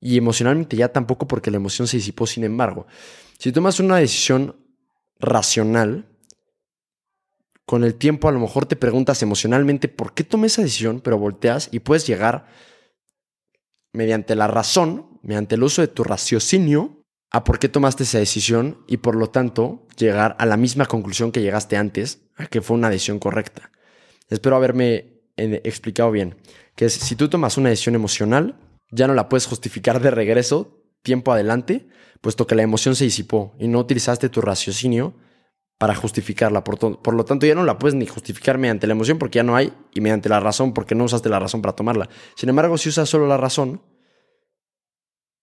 y 0.00 0.16
emocionalmente 0.16 0.76
ya 0.76 0.88
tampoco 0.88 1.26
porque 1.26 1.50
la 1.50 1.56
emoción 1.56 1.88
se 1.88 1.96
disipó. 1.96 2.26
Sin 2.26 2.44
embargo, 2.44 2.86
si 3.38 3.52
tomas 3.52 3.80
una 3.80 3.96
decisión 3.96 4.56
racional, 5.18 6.08
con 7.64 7.82
el 7.82 7.94
tiempo 7.94 8.28
a 8.28 8.32
lo 8.32 8.38
mejor 8.38 8.66
te 8.66 8.76
preguntas 8.76 9.22
emocionalmente 9.22 9.88
por 9.88 10.14
qué 10.14 10.22
tomé 10.22 10.46
esa 10.46 10.62
decisión, 10.62 11.00
pero 11.00 11.18
volteas 11.18 11.68
y 11.72 11.80
puedes 11.80 12.06
llegar 12.06 12.46
mediante 13.92 14.36
la 14.36 14.46
razón, 14.46 15.18
mediante 15.22 15.56
el 15.56 15.64
uso 15.64 15.82
de 15.82 15.88
tu 15.88 16.04
raciocinio, 16.04 17.02
a 17.30 17.42
por 17.42 17.58
qué 17.58 17.68
tomaste 17.68 18.04
esa 18.04 18.18
decisión 18.18 18.84
y 18.86 18.98
por 18.98 19.16
lo 19.16 19.30
tanto 19.30 19.86
llegar 19.96 20.36
a 20.38 20.46
la 20.46 20.56
misma 20.56 20.86
conclusión 20.86 21.32
que 21.32 21.42
llegaste 21.42 21.76
antes, 21.76 22.22
a 22.36 22.46
que 22.46 22.62
fue 22.62 22.76
una 22.76 22.88
decisión 22.88 23.18
correcta. 23.18 23.72
Espero 24.28 24.56
haberme 24.56 25.22
eh, 25.36 25.60
explicado 25.64 26.10
bien, 26.12 26.36
que 26.76 26.84
es 26.84 26.92
si 26.92 27.16
tú 27.16 27.28
tomas 27.28 27.56
una 27.56 27.70
decisión 27.70 27.94
emocional, 27.94 28.56
ya 28.90 29.06
no 29.06 29.14
la 29.14 29.28
puedes 29.28 29.46
justificar 29.46 30.00
de 30.00 30.10
regreso 30.10 30.82
tiempo 31.02 31.32
adelante, 31.32 31.88
puesto 32.20 32.46
que 32.46 32.54
la 32.54 32.62
emoción 32.62 32.96
se 32.96 33.04
disipó 33.04 33.54
y 33.58 33.68
no 33.68 33.78
utilizaste 33.78 34.28
tu 34.28 34.40
raciocinio 34.40 35.14
para 35.78 35.94
justificarla. 35.94 36.64
Por, 36.64 37.00
por 37.00 37.14
lo 37.14 37.24
tanto, 37.24 37.46
ya 37.46 37.54
no 37.54 37.64
la 37.64 37.78
puedes 37.78 37.94
ni 37.94 38.06
justificar 38.06 38.58
mediante 38.58 38.86
la 38.86 38.92
emoción 38.92 39.18
porque 39.18 39.36
ya 39.36 39.42
no 39.42 39.56
hay 39.56 39.72
y 39.94 40.00
mediante 40.00 40.28
la 40.28 40.40
razón 40.40 40.72
porque 40.74 40.94
no 40.94 41.04
usaste 41.04 41.28
la 41.28 41.38
razón 41.38 41.62
para 41.62 41.76
tomarla. 41.76 42.08
Sin 42.34 42.48
embargo, 42.48 42.78
si 42.78 42.88
usas 42.88 43.08
solo 43.08 43.26
la 43.26 43.36
razón 43.36 43.82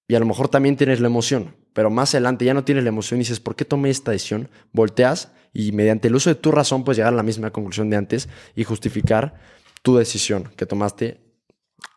y 0.08 0.16
a 0.16 0.20
lo 0.20 0.26
mejor 0.26 0.50
también 0.50 0.76
tienes 0.76 1.00
la 1.00 1.08
emoción, 1.08 1.56
pero 1.74 1.90
más 1.90 2.14
adelante 2.14 2.46
ya 2.46 2.54
no 2.54 2.64
tienes 2.64 2.84
la 2.84 2.90
emoción 2.90 3.20
y 3.20 3.24
dices, 3.24 3.40
¿por 3.40 3.56
qué 3.56 3.66
tomé 3.66 3.90
esta 3.90 4.12
decisión? 4.12 4.50
Volteas 4.72 5.32
y 5.54 5.72
mediante 5.72 6.08
el 6.08 6.16
uso 6.16 6.30
de 6.30 6.36
tu 6.36 6.52
razón 6.52 6.84
puedes 6.84 6.98
llegar 6.98 7.14
a 7.14 7.16
la 7.16 7.24
misma 7.24 7.52
conclusión 7.52 7.90
de 7.90 7.98
antes 7.98 8.28
y 8.56 8.64
justificar 8.64 9.40
tu 9.82 9.96
decisión 9.98 10.52
que 10.56 10.66
tomaste 10.66 11.22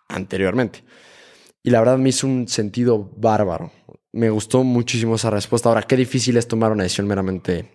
anteriormente. 0.09 0.85
Y 1.67 1.71
la 1.71 1.81
verdad 1.81 1.99
me 1.99 2.11
hizo 2.11 2.29
un 2.29 2.47
sentido 2.47 3.11
bárbaro. 3.17 3.73
Me 4.13 4.31
gustó 4.31 4.63
muchísimo 4.63 5.17
esa 5.17 5.31
respuesta. 5.31 5.69
Ahora, 5.69 5.83
qué 5.83 5.97
difícil 5.97 6.37
es 6.37 6.47
tomar 6.47 6.71
una 6.71 6.85
decisión 6.85 7.09
meramente 7.09 7.73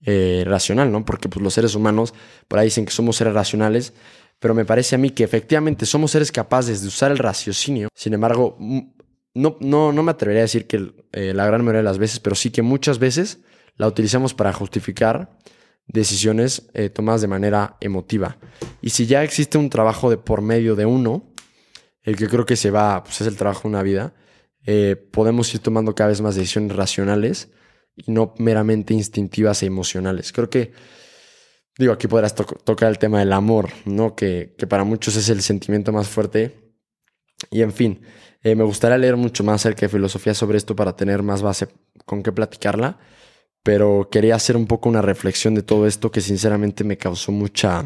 eh, 0.00 0.44
racional, 0.46 0.90
¿no? 0.90 1.04
Porque 1.04 1.28
pues, 1.28 1.42
los 1.42 1.52
seres 1.52 1.74
humanos, 1.74 2.14
por 2.48 2.58
ahí 2.58 2.68
dicen 2.68 2.86
que 2.86 2.90
somos 2.90 3.16
seres 3.16 3.34
racionales, 3.34 3.92
pero 4.38 4.54
me 4.54 4.64
parece 4.64 4.94
a 4.94 4.98
mí 4.98 5.10
que 5.10 5.24
efectivamente 5.24 5.84
somos 5.84 6.12
seres 6.12 6.32
capaces 6.32 6.80
de 6.80 6.88
usar 6.88 7.10
el 7.10 7.18
raciocinio. 7.18 7.90
Sin 7.94 8.14
embargo, 8.14 8.56
no, 9.34 9.58
no, 9.60 9.92
no 9.92 10.02
me 10.02 10.10
atrevería 10.10 10.40
a 10.40 10.48
decir 10.48 10.66
que 10.66 10.94
eh, 11.12 11.34
la 11.34 11.44
gran 11.44 11.60
mayoría 11.60 11.80
de 11.80 11.84
las 11.84 11.98
veces, 11.98 12.20
pero 12.20 12.34
sí 12.34 12.48
que 12.48 12.62
muchas 12.62 12.98
veces 12.98 13.40
la 13.76 13.88
utilizamos 13.88 14.32
para 14.32 14.54
justificar 14.54 15.36
decisiones 15.86 16.70
eh, 16.72 16.88
tomadas 16.88 17.20
de 17.20 17.28
manera 17.28 17.76
emotiva. 17.82 18.38
Y 18.80 18.88
si 18.88 19.04
ya 19.04 19.22
existe 19.22 19.58
un 19.58 19.68
trabajo 19.68 20.08
de 20.08 20.16
por 20.16 20.40
medio 20.40 20.76
de 20.76 20.86
uno, 20.86 21.27
el 22.08 22.16
que 22.16 22.28
creo 22.28 22.46
que 22.46 22.56
se 22.56 22.70
va, 22.70 23.02
pues 23.04 23.20
es 23.20 23.26
el 23.26 23.36
trabajo 23.36 23.62
de 23.64 23.68
una 23.68 23.82
vida, 23.82 24.14
eh, 24.66 24.96
podemos 24.96 25.52
ir 25.54 25.60
tomando 25.60 25.94
cada 25.94 26.08
vez 26.10 26.20
más 26.20 26.34
decisiones 26.34 26.74
racionales 26.76 27.50
y 27.96 28.10
no 28.12 28.34
meramente 28.38 28.94
instintivas 28.94 29.62
e 29.62 29.66
emocionales. 29.66 30.32
Creo 30.32 30.48
que, 30.48 30.72
digo, 31.78 31.92
aquí 31.92 32.06
podrás 32.08 32.34
to- 32.34 32.44
tocar 32.44 32.88
el 32.90 32.98
tema 32.98 33.18
del 33.20 33.32
amor, 33.32 33.70
¿no? 33.84 34.14
Que, 34.14 34.54
que 34.58 34.66
para 34.66 34.84
muchos 34.84 35.16
es 35.16 35.28
el 35.28 35.42
sentimiento 35.42 35.92
más 35.92 36.08
fuerte. 36.08 36.74
Y 37.50 37.62
en 37.62 37.72
fin, 37.72 38.02
eh, 38.42 38.54
me 38.54 38.64
gustaría 38.64 38.98
leer 38.98 39.16
mucho 39.16 39.44
más 39.44 39.56
acerca 39.62 39.82
de 39.82 39.90
filosofía 39.90 40.34
sobre 40.34 40.58
esto 40.58 40.74
para 40.74 40.96
tener 40.96 41.22
más 41.22 41.42
base 41.42 41.68
con 42.06 42.22
qué 42.22 42.32
platicarla, 42.32 42.98
pero 43.62 44.08
quería 44.10 44.34
hacer 44.36 44.56
un 44.56 44.66
poco 44.66 44.88
una 44.88 45.02
reflexión 45.02 45.54
de 45.54 45.62
todo 45.62 45.86
esto 45.86 46.10
que 46.10 46.20
sinceramente 46.20 46.84
me 46.84 46.96
causó 46.96 47.32
mucha, 47.32 47.84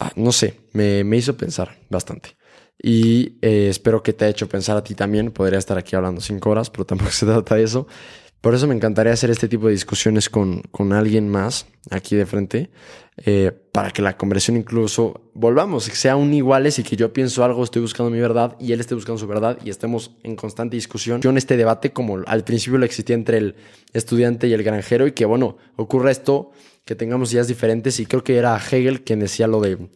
ah, 0.00 0.12
no 0.16 0.32
sé, 0.32 0.60
me, 0.72 1.04
me 1.04 1.16
hizo 1.16 1.36
pensar 1.36 1.76
bastante. 1.90 2.37
Y 2.80 3.38
eh, 3.42 3.68
espero 3.68 4.02
que 4.02 4.12
te 4.12 4.24
haya 4.24 4.30
hecho 4.30 4.48
pensar 4.48 4.76
a 4.76 4.84
ti 4.84 4.94
también. 4.94 5.30
Podría 5.30 5.58
estar 5.58 5.78
aquí 5.78 5.96
hablando 5.96 6.20
cinco 6.20 6.50
horas, 6.50 6.70
pero 6.70 6.84
tampoco 6.86 7.10
se 7.10 7.26
trata 7.26 7.56
de 7.56 7.64
eso. 7.64 7.86
Por 8.40 8.54
eso 8.54 8.68
me 8.68 8.74
encantaría 8.74 9.12
hacer 9.12 9.30
este 9.30 9.48
tipo 9.48 9.66
de 9.66 9.72
discusiones 9.72 10.30
con, 10.30 10.62
con 10.70 10.92
alguien 10.92 11.28
más 11.28 11.66
aquí 11.90 12.14
de 12.14 12.24
frente, 12.24 12.70
eh, 13.16 13.50
para 13.72 13.90
que 13.90 14.00
la 14.00 14.16
conversación 14.16 14.56
incluso 14.56 15.30
volvamos, 15.34 15.88
que 15.88 15.96
sea 15.96 16.14
un 16.14 16.32
iguales 16.32 16.78
y 16.78 16.84
que 16.84 16.94
yo 16.94 17.12
pienso 17.12 17.42
algo, 17.42 17.64
estoy 17.64 17.82
buscando 17.82 18.10
mi 18.10 18.20
verdad 18.20 18.56
y 18.60 18.72
él 18.72 18.78
esté 18.78 18.94
buscando 18.94 19.18
su 19.18 19.26
verdad 19.26 19.58
y 19.64 19.70
estemos 19.70 20.12
en 20.22 20.36
constante 20.36 20.76
discusión. 20.76 21.20
Yo 21.20 21.30
en 21.30 21.38
este 21.38 21.56
debate, 21.56 21.92
como 21.92 22.18
al 22.26 22.44
principio 22.44 22.78
lo 22.78 22.84
existía 22.84 23.16
entre 23.16 23.38
el 23.38 23.56
estudiante 23.92 24.46
y 24.46 24.52
el 24.52 24.62
granjero, 24.62 25.08
y 25.08 25.12
que 25.12 25.24
bueno, 25.24 25.56
ocurra 25.74 26.12
esto, 26.12 26.52
que 26.84 26.94
tengamos 26.94 27.32
ideas 27.32 27.48
diferentes, 27.48 27.98
y 27.98 28.06
creo 28.06 28.22
que 28.22 28.36
era 28.36 28.56
Hegel 28.56 29.02
quien 29.02 29.18
decía 29.18 29.48
lo 29.48 29.60
de 29.60 29.88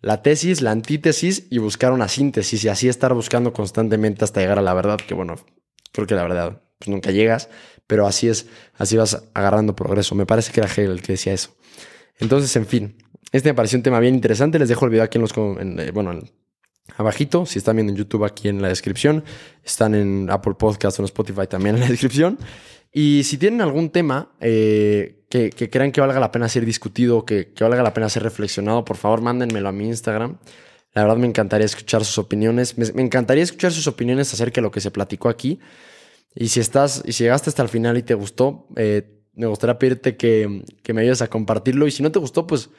la 0.00 0.22
tesis, 0.22 0.60
la 0.62 0.70
antítesis 0.70 1.46
y 1.50 1.58
buscar 1.58 1.92
una 1.92 2.08
síntesis 2.08 2.62
y 2.64 2.68
así 2.68 2.88
estar 2.88 3.14
buscando 3.14 3.52
constantemente 3.52 4.24
hasta 4.24 4.40
llegar 4.40 4.58
a 4.58 4.62
la 4.62 4.74
verdad, 4.74 4.98
que 4.98 5.14
bueno, 5.14 5.36
creo 5.92 6.06
que 6.06 6.14
la 6.14 6.22
verdad 6.22 6.62
pues 6.78 6.88
nunca 6.88 7.10
llegas, 7.10 7.48
pero 7.86 8.06
así 8.06 8.28
es, 8.28 8.46
así 8.74 8.96
vas 8.96 9.24
agarrando 9.34 9.74
progreso. 9.74 10.14
Me 10.14 10.26
parece 10.26 10.52
que 10.52 10.60
era 10.60 10.68
Hegel 10.68 10.92
el 10.92 11.02
que 11.02 11.12
decía 11.12 11.32
eso. 11.32 11.56
Entonces, 12.20 12.54
en 12.56 12.66
fin, 12.66 12.96
este 13.32 13.48
me 13.50 13.54
pareció 13.54 13.78
un 13.78 13.82
tema 13.82 13.98
bien 13.98 14.14
interesante. 14.14 14.58
Les 14.58 14.68
dejo 14.68 14.84
el 14.84 14.90
video 14.90 15.04
aquí 15.04 15.18
en 15.18 15.22
los, 15.22 15.36
en, 15.36 15.80
eh, 15.80 15.90
bueno, 15.90 16.12
en- 16.12 16.30
abajito. 16.96 17.46
Si 17.46 17.58
están 17.58 17.76
viendo 17.76 17.92
en 17.92 17.96
YouTube, 17.98 18.24
aquí 18.24 18.48
en 18.48 18.62
la 18.62 18.68
descripción. 18.68 19.24
Están 19.64 19.94
en 19.94 20.28
Apple 20.30 20.54
Podcast 20.58 20.98
o 20.98 21.02
en 21.02 21.06
Spotify 21.06 21.46
también 21.48 21.74
en 21.76 21.82
la 21.82 21.88
descripción. 21.90 22.38
Y 22.92 23.24
si 23.24 23.38
tienen 23.38 23.60
algún 23.60 23.90
tema 23.90 24.32
eh, 24.40 25.24
que, 25.28 25.50
crean 25.50 25.92
que 25.92 26.00
valga 26.00 26.20
la 26.20 26.32
pena 26.32 26.48
ser 26.48 26.64
discutido, 26.64 27.24
que, 27.24 27.52
valga 27.60 27.82
la 27.82 27.94
pena 27.94 28.08
ser 28.08 28.22
reflexionado, 28.22 28.84
por 28.84 28.96
favor, 28.96 29.20
mándenmelo 29.20 29.68
a 29.68 29.72
mi 29.72 29.86
Instagram. 29.86 30.38
La 30.94 31.02
verdad 31.02 31.18
me 31.18 31.26
encantaría 31.26 31.66
escuchar 31.66 32.04
sus 32.04 32.18
opiniones. 32.18 32.78
Me, 32.78 33.02
encantaría 33.02 33.44
escuchar 33.44 33.72
sus 33.72 33.86
opiniones 33.86 34.32
acerca 34.32 34.56
de 34.56 34.62
lo 34.62 34.70
que 34.70 34.80
se 34.80 34.90
platicó 34.90 35.28
aquí. 35.28 35.60
Y 36.34 36.48
si 36.48 36.60
estás, 36.60 37.02
y 37.04 37.12
si 37.12 37.24
llegaste 37.24 37.50
hasta 37.50 37.62
el 37.62 37.68
final 37.68 37.96
y 37.98 38.02
te 38.02 38.14
gustó, 38.14 38.66
eh, 38.76 39.02
me 39.34 39.46
gustaría 39.46 39.78
pedirte 39.78 40.16
que, 40.16 40.64
que 40.82 40.92
me 40.92 41.02
ayudes 41.02 41.22
a 41.22 41.28
compartirlo. 41.28 41.86
Y 41.86 41.90
si 41.90 42.02
no 42.02 42.10
te 42.10 42.18
gustó, 42.18 42.46
pues 42.46 42.70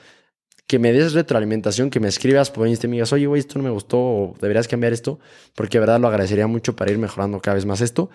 que 0.70 0.78
me 0.78 0.92
des 0.92 1.14
retroalimentación, 1.14 1.90
que 1.90 2.00
me 2.00 2.08
escribas 2.08 2.52
por 2.52 2.68
Instagram 2.68 2.90
y 2.90 2.92
me 2.92 2.96
digas, 2.98 3.12
oye, 3.12 3.26
güey, 3.26 3.40
esto 3.40 3.58
no 3.58 3.64
me 3.64 3.72
gustó, 3.72 3.98
o 3.98 4.36
deberías 4.40 4.68
cambiar 4.68 4.94
esto, 4.94 5.20
porque 5.56 5.78
de 5.78 5.80
verdad 5.80 6.00
lo 6.00 6.08
agradecería 6.08 6.46
mucho 6.46 6.76
para 6.76 6.92
ir 6.92 7.00
mejorando 7.00 7.40
cada 7.40 7.56
vez 7.56 7.66
más 7.66 7.82
esto. 7.82 8.12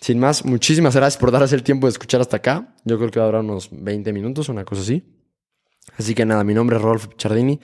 Sin 0.00 0.18
más, 0.18 0.44
muchísimas 0.44 0.96
gracias 0.96 1.20
por 1.20 1.30
darse 1.30 1.54
el 1.54 1.62
tiempo 1.62 1.86
de 1.86 1.92
escuchar 1.92 2.20
hasta 2.20 2.38
acá. 2.38 2.74
Yo 2.84 2.96
creo 2.98 3.10
que 3.10 3.18
va 3.18 3.26
a 3.26 3.28
durar 3.28 3.42
unos 3.42 3.68
20 3.70 4.12
minutos, 4.12 4.48
una 4.48 4.64
cosa 4.64 4.80
así. 4.80 5.04
Así 5.98 6.14
que 6.14 6.24
nada, 6.24 6.42
mi 6.44 6.54
nombre 6.54 6.76
es 6.76 6.82
Rodolfo 6.82 7.10
Pichardini. 7.10 7.60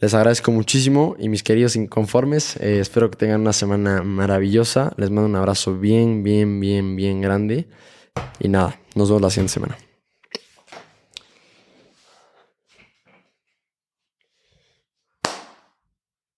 Les 0.00 0.14
agradezco 0.14 0.52
muchísimo 0.52 1.16
y 1.18 1.28
mis 1.28 1.42
queridos 1.42 1.74
inconformes, 1.74 2.56
eh, 2.56 2.78
espero 2.78 3.10
que 3.10 3.16
tengan 3.16 3.40
una 3.40 3.52
semana 3.52 4.02
maravillosa. 4.02 4.92
Les 4.96 5.10
mando 5.10 5.28
un 5.28 5.36
abrazo 5.36 5.76
bien, 5.76 6.22
bien, 6.22 6.60
bien, 6.60 6.94
bien 6.94 7.20
grande. 7.20 7.68
Y 8.38 8.48
nada, 8.48 8.80
nos 8.94 9.08
vemos 9.08 9.22
la 9.22 9.30
siguiente 9.30 9.52
semana. 9.54 9.87